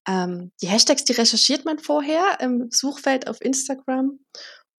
Ähm, 0.08 0.52
die 0.62 0.68
Hashtags, 0.68 1.04
die 1.04 1.12
recherchiert 1.12 1.66
man 1.66 1.78
vorher 1.78 2.38
im 2.40 2.70
Suchfeld 2.70 3.28
auf 3.28 3.42
Instagram 3.42 4.18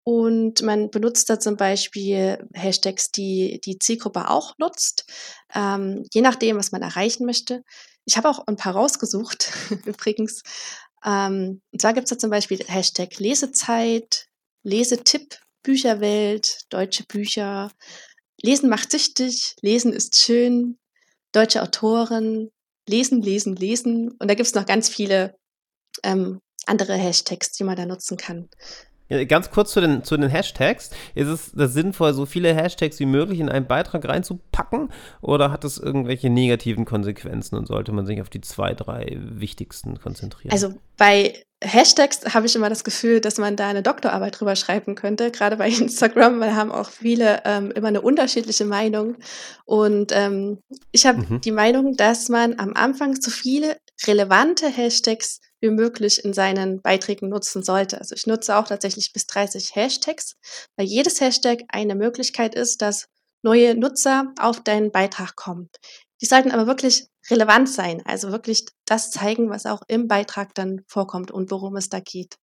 und 0.03 0.62
man 0.63 0.89
benutzt 0.89 1.29
da 1.29 1.39
zum 1.39 1.58
Beispiel 1.58 2.48
Hashtags, 2.53 3.12
die 3.12 3.62
die 3.63 3.77
Zielgruppe 3.77 4.29
auch 4.29 4.58
nutzt, 4.58 5.05
ähm, 5.53 6.03
je 6.12 6.22
nachdem, 6.22 6.58
was 6.58 6.72
man 6.72 6.81
erreichen 6.81 7.25
möchte. 7.25 7.63
Ich 8.05 8.17
habe 8.17 8.29
auch 8.29 8.48
ein 8.48 8.55
paar 8.55 8.74
rausgesucht, 8.74 9.51
übrigens. 9.86 10.41
Ähm, 11.05 11.62
und 11.72 11.81
zwar 11.81 11.93
gibt 11.93 12.05
es 12.05 12.10
da 12.10 12.17
zum 12.17 12.31
Beispiel 12.31 12.60
Hashtag 12.67 13.20
Lesezeit, 13.20 14.27
Lesetipp, 14.63 15.38
Bücherwelt, 15.63 16.62
deutsche 16.70 17.03
Bücher, 17.03 17.72
Lesen 18.41 18.70
macht 18.70 18.91
süchtig, 18.91 19.55
Lesen 19.62 19.93
ist 19.93 20.15
schön, 20.15 20.79
deutsche 21.31 21.62
Autoren, 21.62 22.50
Lesen, 22.88 23.22
Lesen, 23.22 23.55
Lesen. 23.55 24.12
Und 24.12 24.27
da 24.27 24.34
gibt 24.34 24.48
es 24.48 24.55
noch 24.55 24.65
ganz 24.65 24.89
viele 24.89 25.36
ähm, 26.03 26.41
andere 26.65 26.96
Hashtags, 26.96 27.51
die 27.51 27.63
man 27.63 27.75
da 27.75 27.86
nutzen 27.86 28.17
kann. 28.17 28.50
Ganz 29.27 29.51
kurz 29.51 29.72
zu 29.72 29.82
den, 29.82 30.03
zu 30.03 30.18
den 30.18 30.30
Hashtags. 30.30 30.91
Ist 31.15 31.27
es 31.27 31.51
das 31.51 31.74
sinnvoll, 31.74 32.13
so 32.13 32.25
viele 32.25 32.53
Hashtags 32.53 33.00
wie 33.00 33.06
möglich 33.06 33.39
in 33.39 33.50
einen 33.50 33.68
Beitrag 33.68 34.08
reinzupacken? 34.08 34.89
Oder 35.22 35.51
hat 35.51 35.63
es 35.63 35.77
irgendwelche 35.77 36.30
negativen 36.30 36.86
Konsequenzen 36.86 37.56
und 37.56 37.68
sollte 37.68 37.91
man 37.91 38.06
sich 38.06 38.22
auf 38.22 38.30
die 38.30 38.41
zwei, 38.41 38.74
drei 38.74 39.18
wichtigsten 39.20 40.00
konzentrieren? 40.00 40.51
Also 40.51 40.74
bei 40.98 41.34
Hashtags 41.63 42.34
habe 42.34 42.48
ich 42.48 42.56
immer 42.56 42.70
das 42.70 42.84
Gefühl, 42.84 43.22
dass 43.22 43.38
man 43.38 43.56
da 43.56 43.68
eine 43.68 43.84
Doktorarbeit 43.84 44.39
drüber 44.39 44.56
schreiben 44.56 44.96
könnte, 44.96 45.30
gerade 45.30 45.58
bei 45.58 45.70
Instagram, 45.80 46.39
weil 46.39 46.56
haben 46.56 46.72
auch 46.72 46.89
viele 46.89 47.41
ähm, 47.46 47.72
immer 47.72 47.89
eine 47.89 48.01
unterschiedliche 48.01 48.65
Meinung. 48.65 49.15
Und 49.65 50.12
ähm, 50.12 50.60
ich 50.91 51.06
habe 51.06 51.20
mhm. 51.20 51.41
die 51.41 51.51
Meinung, 51.51 51.96
dass 51.96 52.30
man 52.30 52.58
am 52.60 52.74
Anfang 52.74 53.20
zu 53.22 53.30
viele 53.30 53.77
relevante 54.08 54.67
Hashtags 54.67 55.39
wie 55.60 55.70
möglich 55.70 56.24
in 56.24 56.34
seinen 56.34 56.81
Beiträgen 56.81 57.29
nutzen 57.29 57.63
sollte. 57.63 58.00
Also 58.00 58.15
ich 58.15 58.25
nutze 58.25 58.55
auch 58.55 58.67
tatsächlich 58.67 59.13
bis 59.13 59.27
30 59.27 59.75
Hashtags, 59.75 60.36
weil 60.75 60.88
jedes 60.88 61.22
Hashtag 61.22 61.62
eine 61.70 61.96
Möglichkeit 61.96 62.55
ist, 62.55 62.81
dass 62.81 63.08
neue 63.43 63.75
Nutzer 63.75 64.34
auf 64.39 64.62
deinen 64.62 64.91
Beitrag 64.91 65.36
kommen. 65.36 65.70
Die 66.22 66.25
sollten 66.25 66.51
aber 66.51 66.67
wirklich 66.67 67.08
relevant 67.29 67.70
sein, 67.70 68.01
also 68.05 68.31
wirklich 68.31 68.65
das 68.86 69.12
zeigen, 69.12 69.50
was 69.50 69.65
auch 69.65 69.81
im 69.88 70.08
Beitrag 70.08 70.53
dann 70.55 70.81
vorkommt 70.88 71.31
und 71.31 71.51
worum 71.51 71.75
es 71.75 71.89
da 71.89 72.00
geht. 72.00 72.36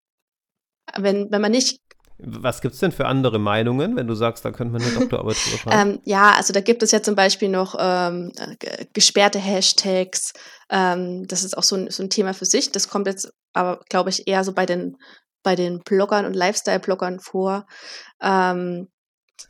Wenn, 0.96 1.30
wenn 1.30 1.40
man 1.40 1.52
nicht 1.52 1.80
was 2.18 2.60
gibt 2.60 2.74
es 2.74 2.80
denn 2.80 2.92
für 2.92 3.06
andere 3.06 3.38
Meinungen, 3.38 3.96
wenn 3.96 4.06
du 4.06 4.14
sagst, 4.14 4.44
da 4.44 4.50
könnte 4.50 4.72
man 4.72 4.82
eine 4.82 4.98
Doktorarbeit 4.98 5.36
drüber 5.36 5.58
schreiben? 5.58 5.90
ähm, 5.90 6.00
ja, 6.04 6.32
also 6.32 6.52
da 6.52 6.60
gibt 6.60 6.82
es 6.82 6.90
ja 6.90 7.02
zum 7.02 7.14
Beispiel 7.14 7.48
noch 7.48 7.76
ähm, 7.78 8.32
gesperrte 8.94 9.38
Hashtags. 9.38 10.32
Ähm, 10.70 11.26
das 11.26 11.44
ist 11.44 11.56
auch 11.58 11.62
so 11.62 11.76
ein, 11.76 11.90
so 11.90 12.02
ein 12.02 12.10
Thema 12.10 12.32
für 12.32 12.46
sich. 12.46 12.72
Das 12.72 12.88
kommt 12.88 13.06
jetzt 13.06 13.32
aber, 13.52 13.80
glaube 13.90 14.10
ich, 14.10 14.26
eher 14.26 14.44
so 14.44 14.52
bei 14.52 14.64
den, 14.64 14.96
bei 15.42 15.56
den 15.56 15.80
Bloggern 15.80 16.24
und 16.24 16.34
Lifestyle-Bloggern 16.34 17.20
vor. 17.20 17.66
Ähm, 18.22 18.88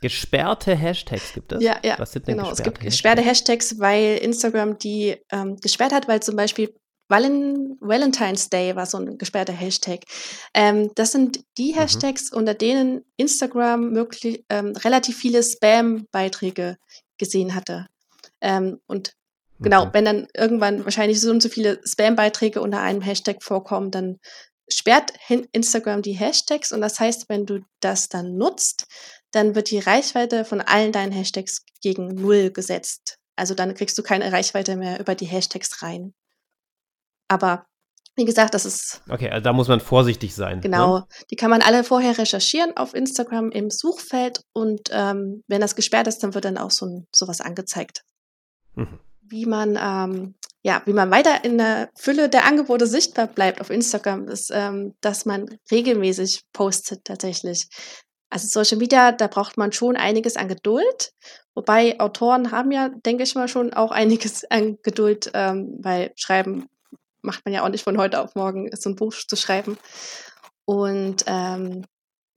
Gesperrte 0.01 0.75
Hashtags 0.75 1.33
gibt 1.33 1.53
es? 1.53 1.63
Ja, 1.63 1.77
ja. 1.83 1.97
Was 1.97 2.11
sind 2.11 2.27
denn 2.27 2.37
genau, 2.37 2.51
es 2.51 2.61
gibt 2.61 2.81
gesperrte 2.81 3.21
Hashtags, 3.21 3.79
weil 3.79 4.17
Instagram 4.17 4.77
die 4.77 5.15
ähm, 5.31 5.55
gesperrt 5.57 5.93
hat, 5.93 6.09
weil 6.09 6.21
zum 6.21 6.35
Beispiel 6.35 6.75
Valen 7.09 7.77
Valentine's 7.79 8.49
Day 8.49 8.75
war 8.75 8.85
so 8.85 8.97
ein 8.97 9.17
gesperrter 9.17 9.53
Hashtag. 9.53 10.01
Ähm, 10.53 10.91
das 10.95 11.11
sind 11.11 11.43
die 11.57 11.73
mhm. 11.73 11.79
Hashtags, 11.79 12.31
mhm. 12.31 12.37
unter 12.37 12.53
denen 12.53 13.05
Instagram 13.17 13.91
möglich, 13.91 14.43
ähm, 14.49 14.73
relativ 14.75 15.17
viele 15.17 15.43
Spam-Beiträge 15.43 16.77
gesehen 17.17 17.55
hatte. 17.55 17.87
Ähm, 18.41 18.79
und 18.87 19.13
genau, 19.59 19.83
okay. 19.83 19.91
wenn 19.93 20.05
dann 20.05 20.27
irgendwann 20.35 20.83
wahrscheinlich 20.85 21.19
so 21.21 21.31
und 21.31 21.41
so 21.41 21.49
viele 21.49 21.79
Spam-Beiträge 21.85 22.61
unter 22.61 22.81
einem 22.81 23.01
Hashtag 23.01 23.41
vorkommen, 23.41 23.91
dann 23.91 24.17
sperrt 24.69 25.13
Instagram 25.53 26.01
die 26.01 26.13
Hashtags 26.13 26.71
und 26.71 26.81
das 26.81 26.99
heißt, 26.99 27.29
wenn 27.29 27.45
du 27.45 27.61
das 27.79 28.09
dann 28.09 28.35
nutzt, 28.35 28.85
dann 29.31 29.55
wird 29.55 29.71
die 29.71 29.79
Reichweite 29.79 30.45
von 30.45 30.61
allen 30.61 30.91
deinen 30.91 31.11
Hashtags 31.11 31.63
gegen 31.81 32.07
Null 32.07 32.51
gesetzt. 32.51 33.17
Also 33.35 33.53
dann 33.53 33.75
kriegst 33.75 33.97
du 33.97 34.03
keine 34.03 34.31
Reichweite 34.31 34.75
mehr 34.75 34.99
über 34.99 35.15
die 35.15 35.25
Hashtags 35.25 35.81
rein. 35.81 36.13
Aber 37.27 37.65
wie 38.17 38.25
gesagt, 38.25 38.55
das 38.55 38.65
ist. 38.65 39.01
Okay, 39.07 39.29
also 39.29 39.43
da 39.43 39.53
muss 39.53 39.67
man 39.67 39.79
vorsichtig 39.79 40.33
sein. 40.33 40.59
Genau. 40.61 40.97
Ne? 40.97 41.07
Die 41.29 41.35
kann 41.35 41.51
man 41.51 41.61
alle 41.61 41.83
vorher 41.83 42.17
recherchieren 42.17 42.75
auf 42.75 42.95
Instagram 42.95 43.51
im 43.51 43.69
Suchfeld 43.69 44.41
und 44.53 44.89
ähm, 44.91 45.43
wenn 45.47 45.61
das 45.61 45.75
gesperrt 45.75 46.07
ist, 46.07 46.23
dann 46.23 46.33
wird 46.33 46.45
dann 46.45 46.57
auch 46.57 46.71
so 46.71 46.87
ein, 46.87 47.07
sowas 47.15 47.41
angezeigt. 47.41 48.01
Mhm. 48.73 48.99
Wie 49.21 49.45
man, 49.45 49.77
ähm, 49.79 50.35
ja, 50.63 50.81
wie 50.85 50.93
man 50.93 51.11
weiter 51.11 51.43
in 51.43 51.59
der 51.59 51.89
Fülle 51.95 52.27
der 52.27 52.45
Angebote 52.45 52.87
sichtbar 52.87 53.27
bleibt 53.27 53.61
auf 53.61 53.69
Instagram, 53.69 54.27
ist, 54.29 54.51
ähm, 54.51 54.95
dass 55.01 55.25
man 55.25 55.59
regelmäßig 55.69 56.41
postet 56.53 57.05
tatsächlich. 57.05 57.67
Also 58.29 58.47
Social 58.47 58.79
Media, 58.79 59.11
da 59.11 59.27
braucht 59.27 59.57
man 59.57 59.71
schon 59.71 59.95
einiges 59.95 60.37
an 60.37 60.47
Geduld. 60.47 61.11
Wobei 61.53 61.99
Autoren 61.99 62.51
haben 62.51 62.71
ja, 62.71 62.89
denke 62.89 63.23
ich 63.23 63.35
mal, 63.35 63.47
schon 63.47 63.73
auch 63.73 63.91
einiges 63.91 64.43
an 64.49 64.77
Geduld, 64.81 65.29
ähm, 65.35 65.77
weil 65.81 66.13
Schreiben 66.15 66.67
macht 67.27 67.45
man 67.45 67.53
ja 67.53 67.63
auch 67.63 67.69
nicht 67.69 67.83
von 67.83 67.97
heute 67.97 68.19
auf 68.21 68.33
morgen, 68.33 68.69
so 68.75 68.89
ein 68.89 68.95
Buch 68.95 69.13
zu 69.13 69.35
schreiben. 69.35 69.77
Und 70.65 71.23
ähm, 71.27 71.85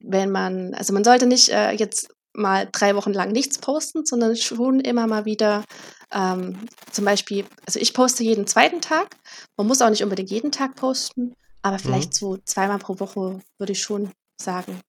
wenn 0.01 0.31
man, 0.31 0.75
also 0.75 0.93
man 0.93 1.05
sollte 1.05 1.27
nicht 1.27 1.49
äh, 1.49 1.73
jetzt 1.73 2.09
mal 2.35 2.69
drei 2.71 2.95
Wochen 2.95 3.13
lang 3.13 3.33
nichts 3.33 3.59
posten, 3.59 4.05
sondern 4.05 4.37
schon 4.37 4.81
immer 4.81 5.07
mal 5.07 5.25
wieder 5.25 5.65
ähm, 6.13 6.69
zum 6.91 7.05
Beispiel, 7.05 7.45
also 7.67 7.81
ich 7.81 7.95
poste 7.95 8.23
jeden 8.23 8.47
zweiten 8.47 8.81
Tag. 8.81 9.17
Man 9.57 9.67
muss 9.67 9.83
auch 9.83 9.91
nicht 9.91 10.03
unbedingt 10.03 10.31
jeden 10.31 10.53
Tag 10.53 10.77
posten, 10.77 11.35
aber 11.63 11.79
vielleicht 11.79 12.13
mhm. 12.13 12.17
so 12.17 12.37
zweimal 12.45 12.79
pro 12.79 13.01
Woche 13.01 13.41
würde 13.59 13.73
ich 13.73 13.83
schon 13.83 14.11
sagen. 14.41 14.81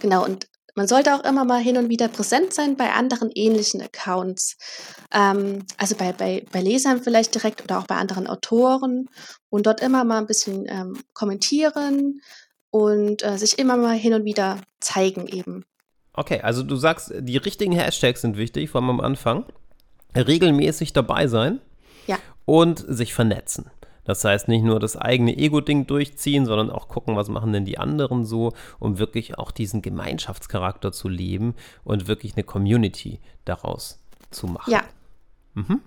Genau, 0.00 0.24
und 0.24 0.46
man 0.78 0.86
sollte 0.86 1.12
auch 1.12 1.24
immer 1.24 1.44
mal 1.44 1.60
hin 1.60 1.76
und 1.76 1.88
wieder 1.88 2.06
präsent 2.06 2.54
sein 2.54 2.76
bei 2.76 2.92
anderen 2.92 3.32
ähnlichen 3.34 3.82
Accounts. 3.82 4.56
Ähm, 5.12 5.66
also 5.76 5.96
bei, 5.96 6.12
bei, 6.12 6.46
bei 6.52 6.60
Lesern 6.60 7.02
vielleicht 7.02 7.34
direkt 7.34 7.64
oder 7.64 7.80
auch 7.80 7.88
bei 7.88 7.96
anderen 7.96 8.28
Autoren 8.28 9.08
und 9.50 9.66
dort 9.66 9.80
immer 9.80 10.04
mal 10.04 10.18
ein 10.18 10.28
bisschen 10.28 10.66
ähm, 10.68 11.02
kommentieren 11.14 12.20
und 12.70 13.24
äh, 13.24 13.38
sich 13.38 13.58
immer 13.58 13.76
mal 13.76 13.96
hin 13.96 14.14
und 14.14 14.24
wieder 14.24 14.60
zeigen 14.78 15.26
eben. 15.26 15.64
Okay, 16.12 16.42
also 16.42 16.62
du 16.62 16.76
sagst, 16.76 17.12
die 17.12 17.38
richtigen 17.38 17.72
Hashtags 17.72 18.20
sind 18.20 18.36
wichtig, 18.36 18.70
vor 18.70 18.80
allem 18.80 18.90
am 18.90 19.00
Anfang. 19.00 19.46
Regelmäßig 20.14 20.92
dabei 20.92 21.26
sein. 21.26 21.60
Ja. 22.06 22.18
Und 22.44 22.84
sich 22.86 23.14
vernetzen. 23.14 23.68
Das 24.08 24.24
heißt, 24.24 24.48
nicht 24.48 24.64
nur 24.64 24.80
das 24.80 24.96
eigene 24.96 25.36
Ego-Ding 25.36 25.86
durchziehen, 25.86 26.46
sondern 26.46 26.70
auch 26.70 26.88
gucken, 26.88 27.14
was 27.14 27.28
machen 27.28 27.52
denn 27.52 27.66
die 27.66 27.76
anderen 27.76 28.24
so, 28.24 28.54
um 28.78 28.98
wirklich 28.98 29.36
auch 29.36 29.50
diesen 29.50 29.82
Gemeinschaftscharakter 29.82 30.92
zu 30.92 31.10
leben 31.10 31.54
und 31.84 32.08
wirklich 32.08 32.32
eine 32.34 32.42
Community 32.42 33.20
daraus 33.44 34.02
zu 34.30 34.46
machen. 34.46 34.70
Ja. 34.70 34.82
Mhm. 35.52 35.82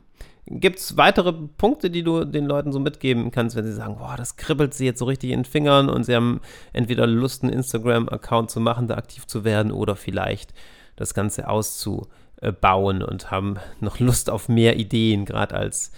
Gibt 0.45 0.77
es 0.77 0.97
weitere 0.97 1.33
Punkte, 1.33 1.89
die 1.89 2.03
du 2.03 2.23
den 2.23 2.45
Leuten 2.45 2.71
so 2.71 2.79
mitgeben 2.79 3.31
kannst, 3.31 3.55
wenn 3.55 3.65
sie 3.65 3.73
sagen, 3.73 3.97
boah, 3.97 4.13
das 4.17 4.35
kribbelt 4.35 4.75
sie 4.75 4.85
jetzt 4.85 4.99
so 4.99 5.05
richtig 5.05 5.31
in 5.31 5.39
den 5.39 5.45
Fingern 5.45 5.89
und 5.89 6.03
sie 6.03 6.15
haben 6.15 6.41
entweder 6.73 7.07
Lust, 7.07 7.41
einen 7.41 7.51
Instagram-Account 7.51 8.51
zu 8.51 8.59
machen, 8.59 8.87
da 8.87 8.97
aktiv 8.97 9.25
zu 9.25 9.43
werden 9.43 9.71
oder 9.71 9.95
vielleicht 9.95 10.53
das 10.95 11.15
Ganze 11.15 11.49
auszubauen 11.49 13.01
und 13.01 13.31
haben 13.31 13.55
noch 13.79 13.97
Lust 13.97 14.29
auf 14.29 14.47
mehr 14.47 14.77
Ideen, 14.77 15.25
gerade 15.25 15.55
als 15.55 15.91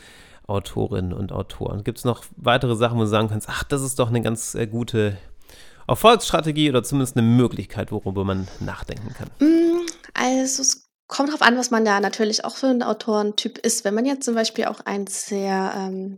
Autorinnen 0.48 1.14
und 1.14 1.32
Autoren. 1.32 1.84
Gibt 1.84 2.00
es 2.00 2.06
noch 2.06 2.24
weitere 2.36 2.76
Sachen, 2.76 2.98
wo 2.98 3.02
du 3.02 3.08
sagen 3.08 3.30
kannst, 3.30 3.48
ach, 3.50 3.64
das 3.64 3.82
ist 3.82 4.00
doch 4.00 4.10
eine 4.10 4.22
ganz 4.22 4.56
äh, 4.56 4.68
gute 4.68 5.18
Erfolgsstrategie 5.88 6.70
oder 6.70 6.84
zumindest 6.84 7.18
eine 7.18 7.26
Möglichkeit, 7.26 7.92
worüber 7.92 8.24
man 8.24 8.48
nachdenken 8.60 9.14
kann? 9.14 9.30
Mm, 9.40 9.86
also 10.14 10.62
es 10.62 10.90
kommt 11.08 11.30
darauf 11.30 11.42
an, 11.42 11.58
was 11.58 11.72
man 11.72 11.86
da 11.86 12.00
natürlich 12.00 12.46
auch 12.46 12.56
für 12.56 12.68
ein 12.68 12.84
Autorentyp 12.84 13.58
ist. 13.58 13.86
Wenn 13.86 13.94
man 13.94 14.06
jetzt 14.06 14.26
zum 14.26 14.36
Beispiel 14.36 14.66
auch 14.66 14.82
ein 14.86 15.08
sehr 15.08 15.74
ähm, 15.76 16.18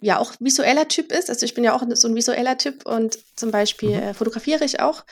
ja 0.00 0.18
auch 0.18 0.32
visueller 0.38 0.88
Typ 0.88 1.12
ist, 1.12 1.30
also 1.30 1.44
ich 1.44 1.54
bin 1.54 1.64
ja 1.64 1.74
auch 1.74 1.82
so 1.94 2.08
ein 2.08 2.14
visueller 2.14 2.58
Typ 2.58 2.86
und 2.86 3.18
zum 3.36 3.50
Beispiel 3.50 3.90
mhm. 3.90 4.02
äh, 4.02 4.14
fotografiere 4.14 4.64
ich 4.64 4.80
auch 4.80 5.04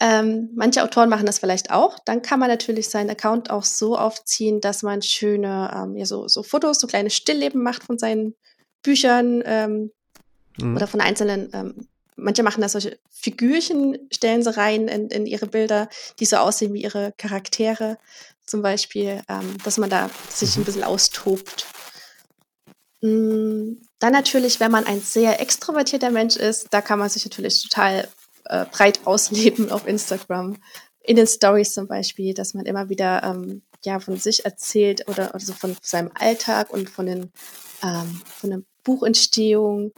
ähm, 0.00 0.50
manche 0.54 0.82
Autoren 0.82 1.08
machen 1.08 1.26
das 1.26 1.38
vielleicht 1.38 1.70
auch. 1.70 1.98
Dann 2.04 2.22
kann 2.22 2.40
man 2.40 2.48
natürlich 2.48 2.88
seinen 2.88 3.10
Account 3.10 3.50
auch 3.50 3.64
so 3.64 3.96
aufziehen, 3.96 4.60
dass 4.60 4.82
man 4.82 5.02
schöne, 5.02 5.70
ähm, 5.74 5.96
ja, 5.96 6.04
so, 6.04 6.26
so 6.26 6.42
Fotos, 6.42 6.80
so 6.80 6.86
kleine 6.86 7.10
Stillleben 7.10 7.62
macht 7.62 7.84
von 7.84 7.98
seinen 7.98 8.34
Büchern 8.82 9.42
ähm, 9.46 9.92
mhm. 10.58 10.76
oder 10.76 10.86
von 10.86 11.00
einzelnen. 11.00 11.50
Ähm, 11.52 11.88
manche 12.16 12.42
machen 12.42 12.60
da 12.60 12.68
solche 12.68 12.98
Figürchen, 13.10 13.98
stellen 14.12 14.42
sie 14.42 14.56
rein 14.56 14.88
in, 14.88 15.08
in 15.08 15.26
ihre 15.26 15.46
Bilder, 15.46 15.88
die 16.18 16.26
so 16.26 16.36
aussehen 16.36 16.74
wie 16.74 16.82
ihre 16.82 17.12
Charaktere 17.16 17.98
zum 18.46 18.62
Beispiel, 18.62 19.22
ähm, 19.28 19.56
dass 19.64 19.78
man 19.78 19.90
da 19.90 20.10
sich 20.28 20.56
ein 20.56 20.60
mhm. 20.60 20.64
bisschen 20.64 20.84
austobt. 20.84 21.66
Mm, 23.00 23.74
dann 24.00 24.12
natürlich, 24.12 24.60
wenn 24.60 24.72
man 24.72 24.86
ein 24.86 25.00
sehr 25.00 25.40
extrovertierter 25.40 26.10
Mensch 26.10 26.36
ist, 26.36 26.68
da 26.70 26.80
kann 26.80 26.98
man 26.98 27.08
sich 27.08 27.24
natürlich 27.24 27.62
total 27.62 28.08
äh, 28.46 28.66
breit 28.66 29.00
ausleben 29.06 29.70
auf 29.70 29.86
Instagram. 29.86 30.56
In 31.00 31.16
den 31.16 31.26
Stories 31.26 31.74
zum 31.74 31.86
Beispiel, 31.86 32.32
dass 32.34 32.54
man 32.54 32.64
immer 32.64 32.88
wieder 32.88 33.22
ähm, 33.22 33.62
ja, 33.84 34.00
von 34.00 34.16
sich 34.16 34.44
erzählt 34.44 35.06
oder 35.08 35.34
also 35.34 35.52
von 35.52 35.76
seinem 35.82 36.10
Alltag 36.14 36.70
und 36.70 36.88
von, 36.88 37.06
den, 37.06 37.32
ähm, 37.82 38.22
von 38.24 38.50
der 38.50 38.62
Buchentstehung. 38.82 39.92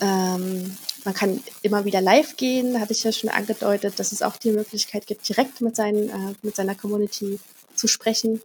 Ähm, 0.00 0.76
man 1.04 1.14
kann 1.14 1.42
immer 1.62 1.84
wieder 1.84 2.00
live 2.00 2.36
gehen, 2.36 2.80
hatte 2.80 2.92
ich 2.92 3.04
ja 3.04 3.12
schon 3.12 3.30
angedeutet, 3.30 3.98
dass 3.98 4.12
es 4.12 4.22
auch 4.22 4.36
die 4.36 4.52
Möglichkeit 4.52 5.06
gibt, 5.06 5.28
direkt 5.28 5.60
mit, 5.60 5.76
seinen, 5.76 6.08
äh, 6.08 6.34
mit 6.42 6.56
seiner 6.56 6.74
Community 6.74 7.38
zu 7.74 7.86
sprechen. 7.86 8.40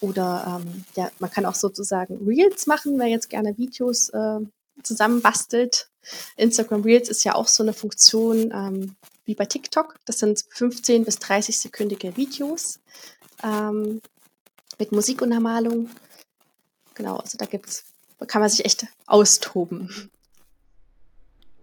Oder 0.00 0.60
ähm, 0.60 0.84
ja, 0.96 1.10
man 1.20 1.30
kann 1.30 1.46
auch 1.46 1.54
sozusagen 1.54 2.26
Reels 2.26 2.66
machen, 2.66 2.98
wer 2.98 3.06
jetzt 3.06 3.30
gerne 3.30 3.56
Videos 3.56 4.08
äh, 4.10 4.40
zusammenbastelt. 4.82 5.88
Instagram 6.36 6.82
Reels 6.82 7.08
ist 7.08 7.24
ja 7.24 7.34
auch 7.34 7.48
so 7.48 7.62
eine 7.62 7.72
Funktion 7.72 8.50
ähm, 8.52 8.96
wie 9.24 9.34
bei 9.34 9.46
TikTok. 9.46 9.98
Das 10.04 10.18
sind 10.18 10.44
15 10.50 11.04
bis 11.04 11.18
30 11.18 11.58
sekündige 11.58 12.16
Videos 12.16 12.80
ähm, 13.42 14.00
mit 14.78 14.92
Musikuntermalung. 14.92 15.90
Genau, 16.94 17.16
also 17.16 17.38
da 17.38 17.46
gibt's, 17.46 17.84
da 18.18 18.26
kann 18.26 18.40
man 18.40 18.50
sich 18.50 18.64
echt 18.64 18.86
austoben. 19.06 20.10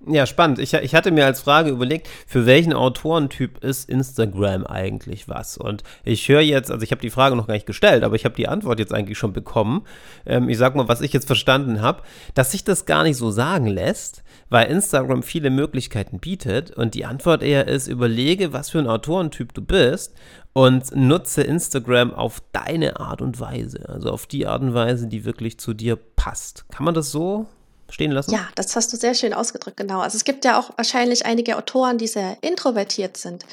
Ja, 0.08 0.26
spannend. 0.26 0.60
Ich, 0.60 0.74
ich 0.74 0.96
hatte 0.96 1.12
mir 1.12 1.26
als 1.26 1.42
Frage 1.42 1.72
überlegt, 1.72 2.08
für 2.26 2.46
welchen 2.46 2.72
Autorentyp 2.72 3.62
ist 3.64 3.90
Instagram 3.90 4.66
eigentlich 4.66 5.28
was? 5.28 5.58
Und 5.58 5.84
ich 6.06 6.30
höre 6.30 6.40
jetzt, 6.40 6.72
also 6.72 6.84
ich 6.84 6.92
habe 6.92 7.02
die 7.02 7.10
Frage 7.10 7.36
noch 7.36 7.48
gar 7.48 7.54
nicht 7.54 7.66
gestellt, 7.66 8.04
aber 8.04 8.16
ich 8.16 8.24
habe 8.24 8.36
die 8.36 8.48
Antwort 8.48 8.80
jetzt 8.80 8.94
eigentlich 8.94 9.18
schon 9.18 9.34
bekommen. 9.34 9.86
Ähm, 10.26 10.48
ich 10.48 10.58
sag 10.58 10.74
mal, 10.76 10.88
was 10.88 11.02
ich 11.02 11.12
jetzt 11.12 11.28
verstanden 11.28 11.82
habe, 11.82 12.02
dass 12.34 12.54
sich 12.54 12.64
das 12.64 12.86
gar 12.86 13.04
nicht 13.04 13.18
so 13.18 13.30
sagen 13.30 13.68
lässt, 13.68 14.24
weil 14.50 14.72
Instagram 14.72 15.22
viele 15.22 15.50
Möglichkeiten 15.50 16.20
bietet 16.20 16.72
und 16.72 16.94
die 16.94 17.06
Antwort 17.06 17.44
eher 17.44 17.68
ist, 17.68 17.88
überlege, 17.88 18.54
was 18.54 18.70
für 18.70 18.80
ein 18.80 18.88
Autorentyp 18.88 19.54
du 19.54 19.62
bist 19.62 20.16
und 20.54 20.96
nutze 20.96 21.42
Instagram 21.42 22.14
auf 22.14 22.42
deine 22.54 23.02
Art 23.02 23.22
und 23.22 23.42
Weise, 23.42 23.90
also 23.90 24.12
auf 24.12 24.28
die 24.28 24.48
Art 24.48 24.62
und 24.62 24.74
Weise, 24.74 25.08
die 25.08 25.26
wirklich 25.26 25.60
zu 25.60 25.74
dir 25.74 25.98
passt. 25.98 26.66
Kann 26.70 26.86
man 26.86 26.94
das 26.94 27.12
so 27.12 27.48
stehen 27.92 28.12
lassen? 28.12 28.32
Ja, 28.32 28.48
das 28.56 28.76
hast 28.76 28.92
du 28.94 28.98
sehr 28.98 29.14
schön 29.14 29.34
ausgedrückt, 29.34 29.78
genau. 29.78 30.00
Also 30.00 30.16
es 30.18 30.24
gibt 30.24 30.46
ja 30.46 30.60
auch 30.60 30.72
wahrscheinlich 30.78 31.26
einige 31.26 31.58
Autoren, 31.58 31.98
die 31.98 32.08
sehr 32.08 32.38
introvertiert 32.42 33.18
sind. 33.18 33.46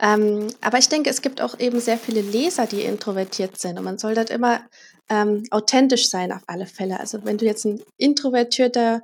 Ähm, 0.00 0.48
aber 0.60 0.78
ich 0.78 0.88
denke, 0.88 1.10
es 1.10 1.22
gibt 1.22 1.40
auch 1.40 1.58
eben 1.58 1.80
sehr 1.80 1.98
viele 1.98 2.22
Leser, 2.22 2.66
die 2.66 2.82
introvertiert 2.82 3.58
sind. 3.58 3.78
Und 3.78 3.84
man 3.84 3.98
soll 3.98 4.14
dort 4.14 4.30
immer 4.30 4.60
ähm, 5.08 5.44
authentisch 5.50 6.10
sein 6.10 6.32
auf 6.32 6.42
alle 6.46 6.66
Fälle. 6.66 6.98
Also 6.98 7.24
wenn 7.24 7.38
du 7.38 7.44
jetzt 7.44 7.64
ein 7.64 7.82
introvertierter 7.98 9.02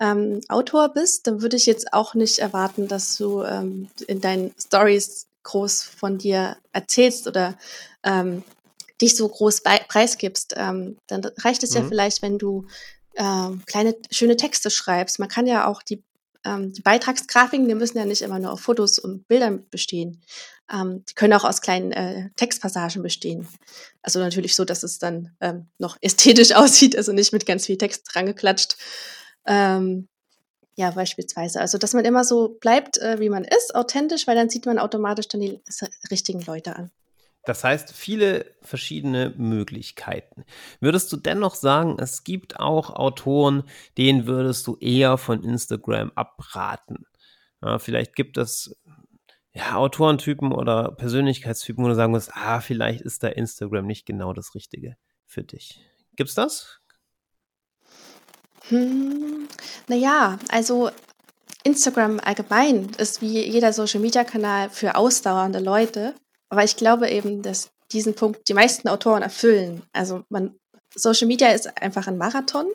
ähm, 0.00 0.40
Autor 0.48 0.88
bist, 0.88 1.26
dann 1.26 1.42
würde 1.42 1.56
ich 1.56 1.66
jetzt 1.66 1.92
auch 1.92 2.14
nicht 2.14 2.38
erwarten, 2.38 2.88
dass 2.88 3.16
du 3.16 3.42
ähm, 3.42 3.88
in 4.06 4.20
deinen 4.20 4.54
Stories 4.58 5.26
groß 5.42 5.82
von 5.82 6.18
dir 6.18 6.56
erzählst 6.72 7.26
oder 7.26 7.56
ähm, 8.02 8.42
dich 9.00 9.16
so 9.16 9.28
groß 9.28 9.62
preisgibst. 9.88 10.54
Ähm, 10.56 10.96
dann 11.06 11.24
reicht 11.38 11.62
es 11.62 11.70
mhm. 11.70 11.76
ja 11.76 11.88
vielleicht, 11.88 12.22
wenn 12.22 12.38
du 12.38 12.66
ähm, 13.20 13.62
kleine, 13.66 13.94
schöne 14.10 14.36
Texte 14.36 14.70
schreibst. 14.70 15.18
Man 15.18 15.28
kann 15.28 15.46
ja 15.46 15.66
auch 15.66 15.82
die, 15.82 16.02
ähm, 16.44 16.72
die 16.72 16.80
Beitragsgrafiken, 16.80 17.68
die 17.68 17.74
müssen 17.74 17.98
ja 17.98 18.06
nicht 18.06 18.22
immer 18.22 18.38
nur 18.38 18.52
auf 18.52 18.60
Fotos 18.60 18.98
und 18.98 19.28
Bildern 19.28 19.68
bestehen. 19.68 20.22
Ähm, 20.72 21.04
die 21.04 21.14
können 21.14 21.34
auch 21.34 21.44
aus 21.44 21.60
kleinen 21.60 21.92
äh, 21.92 22.30
Textpassagen 22.36 23.02
bestehen. 23.02 23.46
Also 24.00 24.20
natürlich 24.20 24.56
so, 24.56 24.64
dass 24.64 24.82
es 24.82 24.98
dann 24.98 25.36
ähm, 25.40 25.68
noch 25.76 25.98
ästhetisch 26.00 26.52
aussieht, 26.54 26.96
also 26.96 27.12
nicht 27.12 27.32
mit 27.34 27.44
ganz 27.44 27.66
viel 27.66 27.76
Text 27.76 28.08
drangeklatscht. 28.10 28.76
Ähm, 29.46 30.08
ja, 30.76 30.90
beispielsweise. 30.92 31.60
Also, 31.60 31.76
dass 31.76 31.92
man 31.92 32.06
immer 32.06 32.24
so 32.24 32.56
bleibt, 32.58 32.96
äh, 32.98 33.20
wie 33.20 33.28
man 33.28 33.44
ist, 33.44 33.74
authentisch, 33.74 34.26
weil 34.26 34.36
dann 34.36 34.48
sieht 34.48 34.64
man 34.64 34.78
automatisch 34.78 35.28
dann 35.28 35.42
die 35.42 35.60
richtigen 36.10 36.40
Leute 36.40 36.74
an. 36.74 36.90
Das 37.44 37.64
heißt, 37.64 37.92
viele 37.92 38.54
verschiedene 38.60 39.34
Möglichkeiten. 39.36 40.44
Würdest 40.80 41.10
du 41.12 41.16
dennoch 41.16 41.54
sagen, 41.54 41.96
es 41.98 42.22
gibt 42.22 42.60
auch 42.60 42.90
Autoren, 42.90 43.64
denen 43.96 44.26
würdest 44.26 44.66
du 44.66 44.76
eher 44.76 45.16
von 45.16 45.42
Instagram 45.42 46.12
abraten? 46.14 47.06
Ja, 47.62 47.78
vielleicht 47.78 48.14
gibt 48.14 48.36
es 48.36 48.78
ja, 49.52 49.74
Autorentypen 49.74 50.52
oder 50.52 50.92
Persönlichkeitstypen, 50.92 51.82
wo 51.84 51.88
du 51.88 51.94
sagen 51.94 52.12
musst, 52.12 52.30
ah, 52.34 52.60
vielleicht 52.60 53.00
ist 53.00 53.22
da 53.22 53.28
Instagram 53.28 53.86
nicht 53.86 54.06
genau 54.06 54.32
das 54.32 54.54
Richtige 54.54 54.96
für 55.26 55.42
dich. 55.42 55.80
Gibt's 56.16 56.34
das? 56.34 56.80
Hm, 58.68 59.48
naja, 59.88 60.38
also 60.50 60.90
Instagram 61.64 62.20
allgemein 62.20 62.90
ist 62.98 63.20
wie 63.20 63.44
jeder 63.44 63.72
Social-Media-Kanal 63.72 64.70
für 64.70 64.94
ausdauernde 64.94 65.58
Leute. 65.58 66.14
Aber 66.50 66.64
ich 66.64 66.76
glaube 66.76 67.08
eben, 67.08 67.42
dass 67.42 67.70
diesen 67.92 68.14
Punkt 68.14 68.48
die 68.48 68.54
meisten 68.54 68.88
Autoren 68.88 69.22
erfüllen. 69.22 69.82
Also 69.92 70.24
man, 70.28 70.54
Social 70.94 71.26
Media 71.26 71.48
ist 71.48 71.80
einfach 71.80 72.06
ein 72.06 72.18
Marathon. 72.18 72.66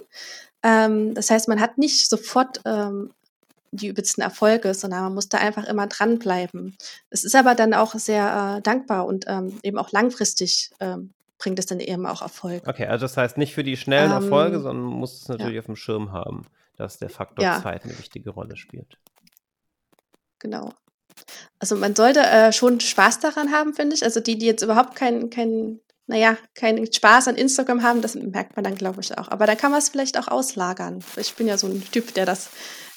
Ähm, 0.64 1.14
das 1.14 1.30
heißt, 1.30 1.48
man 1.48 1.62
hat 1.62 1.78
nicht 1.78 2.10
sofort 2.10 2.62
ähm, 2.66 3.12
die 3.72 3.88
übelsten 3.88 4.24
Erfolge, 4.24 4.74
sondern 4.74 5.04
man 5.04 5.14
muss 5.14 5.30
da 5.30 5.38
einfach 5.38 5.66
immer 5.66 5.88
dranbleiben. 5.88 6.76
Es 7.10 7.24
ist 7.24 7.36
aber 7.36 7.56
dann 7.56 7.74
auch 7.74 7.94
sehr 7.94 8.58
äh, 8.58 8.62
dankbar 8.62 9.06
und 9.06 9.26
ähm, 9.28 9.60
eben 9.64 9.78
auch 9.78 9.92
langfristig 9.92 10.72
ähm, 10.80 11.12
bringt 11.38 11.60
es 11.60 11.66
dann 11.66 11.80
eben 11.80 12.06
auch 12.06 12.22
Erfolg. 12.22 12.68
Okay, 12.68 12.88
also 12.88 13.04
das 13.06 13.18
heißt 13.18 13.38
nicht 13.38 13.54
für 13.54 13.64
die 13.64 13.78
schnellen 13.78 14.12
ähm, 14.12 14.24
Erfolge, 14.24 14.60
sondern 14.62 14.86
man 14.86 15.00
muss 15.00 15.22
es 15.22 15.28
natürlich 15.28 15.56
ja. 15.56 15.60
auf 15.60 15.66
dem 15.66 15.76
Schirm 15.76 16.12
haben, 16.12 16.48
dass 16.78 16.98
der 16.98 17.10
Faktor 17.10 17.44
ja. 17.44 17.62
Zeit 17.62 17.84
eine 17.84 17.98
wichtige 17.98 18.30
Rolle 18.30 18.56
spielt. 18.56 18.98
Genau. 20.40 20.74
Also 21.60 21.76
man 21.76 21.96
sollte 21.96 22.22
äh, 22.22 22.52
schon 22.52 22.80
Spaß 22.80 23.20
daran 23.20 23.52
haben, 23.52 23.74
finde 23.74 23.96
ich. 23.96 24.04
Also 24.04 24.20
die, 24.20 24.38
die 24.38 24.46
jetzt 24.46 24.62
überhaupt 24.62 24.96
keinen, 24.96 25.30
kein, 25.30 25.80
naja, 26.08 26.38
keinen 26.54 26.92
Spaß 26.92 27.28
an 27.28 27.36
Instagram 27.36 27.84
haben, 27.84 28.02
das 28.02 28.16
merkt 28.16 28.56
man 28.56 28.64
dann, 28.64 28.76
glaube 28.76 29.02
ich, 29.02 29.18
auch. 29.18 29.30
Aber 29.30 29.46
dann 29.48 29.58
kann 29.58 29.72
man 29.72 29.80
es 29.80 29.90
vielleicht 29.90 30.20
auch 30.20 30.28
auslagern. 30.28 31.04
Ich 31.18 31.36
bin 31.36 31.48
ja 31.48 31.58
so 31.58 31.68
ein 31.68 31.84
Typ, 31.92 32.14
der 32.14 32.26
das 32.26 32.50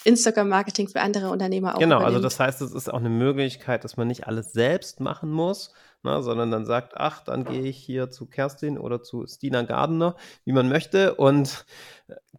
Instagram-Marketing 0.05 0.89
für 0.89 1.01
andere 1.01 1.31
Unternehmer 1.31 1.75
auch 1.75 1.79
Genau, 1.79 1.97
also 1.97 2.07
übernimmt. 2.09 2.25
also 2.25 2.37
das 2.37 2.41
heißt, 2.41 2.63
es 2.63 2.73
ist 2.73 2.89
auch 2.93 2.99
eine 2.99 3.11
Möglichkeit, 3.11 3.85
dass 3.85 3.97
man 3.97 4.09
nicht 4.09 4.27
alles 4.27 4.53
selbst 4.53 5.01
machen 5.01 5.31
muss, 5.31 5.73
ne, 6.03 6.23
sondern 6.23 6.51
dann 6.51 6.67
sagt, 6.67 6.93
ach, 6.97 7.23
dann 7.25 7.45
gehe 7.45 7.63
ich 7.63 7.77
hier 7.77 8.11
zu 8.11 8.27
Kerstin 8.27 8.79
oder 8.79 9.03
zu 9.03 9.27
Stina 9.27 9.63
Gardner, 9.63 10.17
wie 10.45 10.53
man 10.53 10.69
möchte, 10.69 11.15
und 11.15 11.67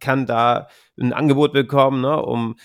kann 0.00 0.26
da 0.26 0.68
ein 0.98 1.12
Angebot 1.12 1.52
bekommen, 1.52 2.00
ne, 2.00 2.20
um 2.22 2.56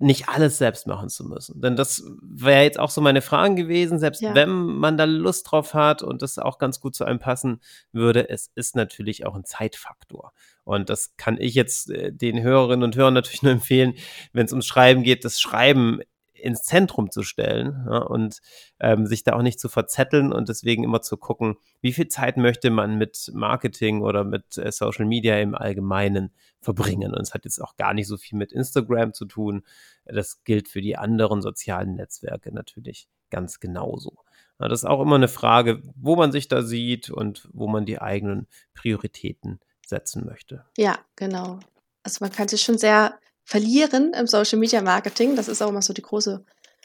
nicht 0.00 0.30
alles 0.30 0.56
selbst 0.56 0.86
machen 0.86 1.10
zu 1.10 1.24
müssen. 1.24 1.60
Denn 1.60 1.76
das 1.76 2.02
wäre 2.22 2.62
jetzt 2.62 2.80
auch 2.80 2.88
so 2.88 3.02
meine 3.02 3.20
Frage 3.20 3.54
gewesen, 3.54 3.98
selbst 3.98 4.22
ja. 4.22 4.34
wenn 4.34 4.48
man 4.48 4.96
da 4.96 5.04
Lust 5.04 5.50
drauf 5.50 5.74
hat 5.74 6.02
und 6.02 6.22
das 6.22 6.38
auch 6.38 6.58
ganz 6.58 6.80
gut 6.80 6.94
zu 6.94 7.04
einem 7.04 7.18
passen 7.18 7.60
würde, 7.92 8.30
es 8.30 8.50
ist 8.54 8.76
natürlich 8.76 9.26
auch 9.26 9.34
ein 9.34 9.44
Zeitfaktor. 9.44 10.32
Und 10.64 10.88
das 10.88 11.16
kann 11.18 11.36
ich 11.38 11.54
jetzt 11.54 11.90
äh, 11.90 12.12
den 12.12 12.42
Hörerinnen 12.42 12.82
und 12.82 12.96
Hörern 12.96 13.14
natürlich 13.14 13.42
nur 13.42 13.52
empfehlen, 13.52 13.94
wenn 14.32 14.46
es 14.46 14.52
ums 14.52 14.66
Schreiben 14.66 15.02
geht, 15.02 15.24
das 15.24 15.38
Schreiben 15.38 16.00
ins 16.42 16.62
Zentrum 16.62 17.10
zu 17.10 17.22
stellen 17.22 17.86
ja, 17.88 17.98
und 17.98 18.40
ähm, 18.80 19.06
sich 19.06 19.24
da 19.24 19.34
auch 19.34 19.42
nicht 19.42 19.60
zu 19.60 19.68
verzetteln 19.68 20.32
und 20.32 20.48
deswegen 20.48 20.84
immer 20.84 21.02
zu 21.02 21.16
gucken, 21.16 21.56
wie 21.80 21.92
viel 21.92 22.08
Zeit 22.08 22.36
möchte 22.36 22.70
man 22.70 22.98
mit 22.98 23.30
Marketing 23.34 24.02
oder 24.02 24.24
mit 24.24 24.58
äh, 24.58 24.72
Social 24.72 25.06
Media 25.06 25.38
im 25.38 25.54
Allgemeinen 25.54 26.32
verbringen. 26.60 27.14
Und 27.14 27.22
es 27.22 27.34
hat 27.34 27.44
jetzt 27.44 27.60
auch 27.60 27.76
gar 27.76 27.94
nicht 27.94 28.06
so 28.06 28.16
viel 28.16 28.38
mit 28.38 28.52
Instagram 28.52 29.12
zu 29.12 29.24
tun. 29.24 29.62
Das 30.04 30.44
gilt 30.44 30.68
für 30.68 30.80
die 30.80 30.96
anderen 30.96 31.42
sozialen 31.42 31.94
Netzwerke 31.94 32.52
natürlich 32.52 33.08
ganz 33.30 33.60
genauso. 33.60 34.18
Ja, 34.58 34.68
das 34.68 34.80
ist 34.80 34.88
auch 34.88 35.00
immer 35.00 35.16
eine 35.16 35.28
Frage, 35.28 35.82
wo 35.96 36.16
man 36.16 36.32
sich 36.32 36.48
da 36.48 36.62
sieht 36.62 37.10
und 37.10 37.48
wo 37.52 37.66
man 37.66 37.86
die 37.86 38.00
eigenen 38.00 38.46
Prioritäten 38.74 39.60
setzen 39.86 40.26
möchte. 40.26 40.66
Ja, 40.76 40.98
genau. 41.16 41.60
Also 42.02 42.18
man 42.24 42.32
kann 42.32 42.48
sich 42.48 42.62
schon 42.62 42.78
sehr 42.78 43.18
verlieren 43.50 44.12
im 44.14 44.28
Social 44.28 44.60
Media 44.60 44.80
Marketing. 44.80 45.34
Das 45.34 45.48
ist 45.48 45.60
auch 45.60 45.70
immer 45.70 45.82
so 45.82 45.92
die 45.92 46.02
große 46.02 46.44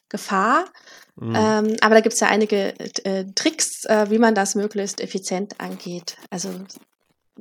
Gefahr. 0.10 0.65
Mhm. 1.15 1.36
Ähm, 1.36 1.78
aber 1.82 1.93
da 1.93 2.01
gibt 2.01 2.13
es 2.13 2.19
ja 2.19 2.28
einige 2.28 2.73
äh, 3.06 3.25
Tricks, 3.36 3.86
äh, 3.86 4.08
wie 4.10 4.17
man 4.17 4.34
das 4.34 4.56
möglichst 4.56 4.99
effizient 4.99 5.60
angeht. 5.60 6.17
Also 6.32 6.49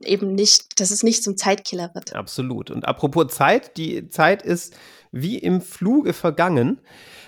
eben 0.03 0.35
nicht, 0.35 0.79
dass 0.79 0.91
es 0.91 1.03
nicht 1.03 1.25
zum 1.25 1.39
Zeitkiller 1.39 1.95
wird. 1.95 2.15
Absolut. 2.15 2.71
Und 2.71 2.87
apropos 2.87 3.35
Zeit, 3.35 3.79
die 3.79 4.11
Zeit 4.11 4.43
ist 4.43 4.77
wie 5.11 5.39
im 5.39 5.63
Fluge 5.63 6.13
vergangen. 6.13 6.83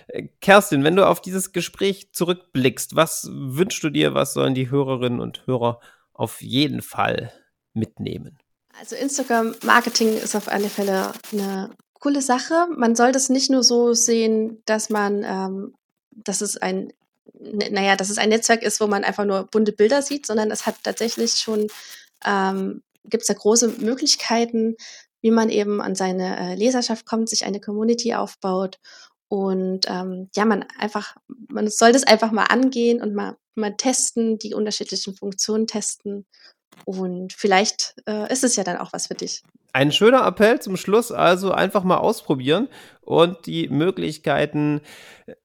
Äh, 0.09 0.29
Kerstin, 0.43 0.85
wenn 0.85 0.97
du 0.97 1.07
auf 1.07 1.23
dieses 1.23 1.53
Gespräch 1.53 2.13
zurückblickst, 2.13 2.95
was 2.95 3.27
wünschst 3.33 3.83
du 3.83 3.89
dir, 3.89 4.13
was 4.13 4.35
sollen 4.35 4.55
die 4.55 4.71
Hörerinnen 4.71 5.21
und 5.21 5.47
Hörer 5.47 5.81
auf 6.13 6.43
jeden 6.43 6.83
Fall 6.83 7.33
mitnehmen? 7.73 8.39
Also 8.79 8.97
Instagram-Marketing 8.97 10.19
ist 10.19 10.37
auf 10.37 10.49
alle 10.49 10.69
Fälle 10.69 11.13
eine 11.33 11.71
coole 12.01 12.23
Sache. 12.23 12.67
Man 12.77 12.95
soll 12.95 13.13
das 13.13 13.29
nicht 13.29 13.51
nur 13.51 13.63
so 13.63 13.93
sehen, 13.95 14.63
dass 14.67 14.91
man, 14.91 15.25
ähm, 15.25 15.75
dass 16.11 16.41
es 16.41 16.57
ein, 16.57 16.93
naja, 17.35 17.97
dass 17.97 18.11
es 18.11 18.19
ein 18.19 18.31
Netzwerk 18.31 18.63
ist, 18.63 18.81
wo 18.81 18.87
man 18.87 19.05
einfach 19.05 19.25
nur 19.25 19.45
bunte 19.45 19.73
Bilder 19.73 20.03
sieht, 20.03 20.27
sondern 20.27 20.51
es 20.51 20.67
hat 20.67 20.77
tatsächlich 20.83 21.33
schon, 21.35 21.69
ähm, 22.25 22.83
gibt 23.05 23.23
es 23.23 23.29
da 23.29 23.35
große 23.35 23.69
Möglichkeiten, 23.79 24.77
wie 25.21 25.31
man 25.31 25.49
eben 25.51 25.81
an 25.81 25.95
seine 25.95 26.39
äh, 26.39 26.55
Leserschaft 26.55 27.07
kommt, 27.07 27.29
sich 27.29 27.45
eine 27.45 27.61
Community 27.61 28.15
aufbaut 28.15 28.79
und 29.29 29.87
ähm, 29.89 30.29
ja, 30.37 30.45
man 30.45 30.65
einfach, 30.79 31.17
man 31.49 31.69
soll 31.69 31.93
das 31.93 32.05
einfach 32.05 32.31
mal 32.31 32.45
angehen 32.45 33.01
und 33.03 33.15
mal, 33.15 33.37
mal 33.55 33.77
testen, 33.77 34.39
die 34.39 34.55
unterschiedlichen 34.55 35.17
Funktionen 35.17 35.67
testen 35.67 36.27
und 36.85 37.33
vielleicht 37.33 37.97
äh, 38.07 38.33
ist 38.33 38.45
es 38.45 38.57
ja 38.57 38.65
dann 38.65 38.77
auch 38.77 38.93
was 38.93 39.09
für 39.09 39.15
dich. 39.15 39.43
Ein 39.77 39.93
schöner 39.93 40.27
Appell 40.27 40.59
zum 40.59 40.79
Schluss, 40.79 41.13
also 41.13 41.53
einfach 41.53 41.85
mal 41.85 41.99
ausprobieren 41.99 42.69
und 43.03 43.45
die 43.45 43.69
Möglichkeiten 43.69 44.81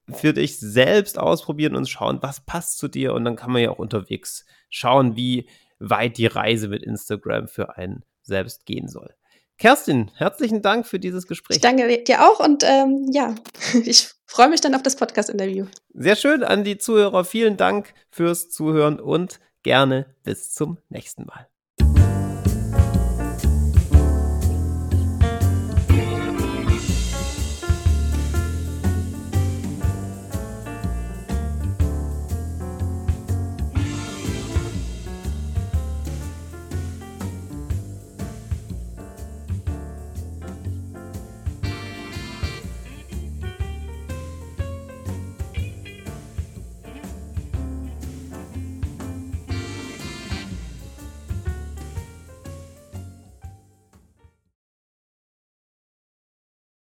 für 0.10 0.32
dich 0.32 0.58
selbst 0.58 1.20
ausprobieren 1.20 1.76
und 1.76 1.90
schauen, 1.90 2.20
was 2.22 2.40
passt 2.40 2.78
zu 2.78 2.88
dir. 2.88 3.14
Und 3.14 3.26
dann 3.26 3.36
kann 3.36 3.52
man 3.52 3.62
ja 3.62 3.72
auch 3.72 3.78
unterwegs 3.78 4.46
schauen, 4.70 5.18
wie 5.18 5.50
weit 5.80 6.18
die 6.18 6.28
Reise 6.28 6.70
mit 6.70 6.82
Instagram 6.82 7.50
für 7.50 7.76
einen 7.76 8.06
selbst 8.22 8.66
gehen 8.66 8.88
soll. 8.88 9.14
Kerstin, 9.58 10.12
herzlichen 10.16 10.62
Dank 10.62 10.88
für 10.88 10.98
dieses 10.98 11.28
Gespräch. 11.28 11.58
Ich 11.58 11.62
danke 11.62 12.02
dir 12.02 12.26
auch 12.26 12.40
und 12.40 12.64
ähm, 12.64 13.10
ja, 13.12 13.36
ich 13.84 14.12
freue 14.26 14.48
mich 14.48 14.62
dann 14.62 14.76
auf 14.76 14.82
das 14.82 14.96
Podcast-Interview. 14.96 15.66
Sehr 15.94 16.16
schön 16.16 16.46
an 16.46 16.64
die 16.64 16.78
Zuhörer. 16.78 17.26
Vielen 17.26 17.58
Dank 17.58 17.94
fürs 18.10 18.50
Zuhören 18.50 19.02
und 19.02 19.42
gerne 19.62 20.16
bis 20.24 20.54
zum 20.54 20.78
nächsten 20.88 21.26
Mal. 21.26 21.51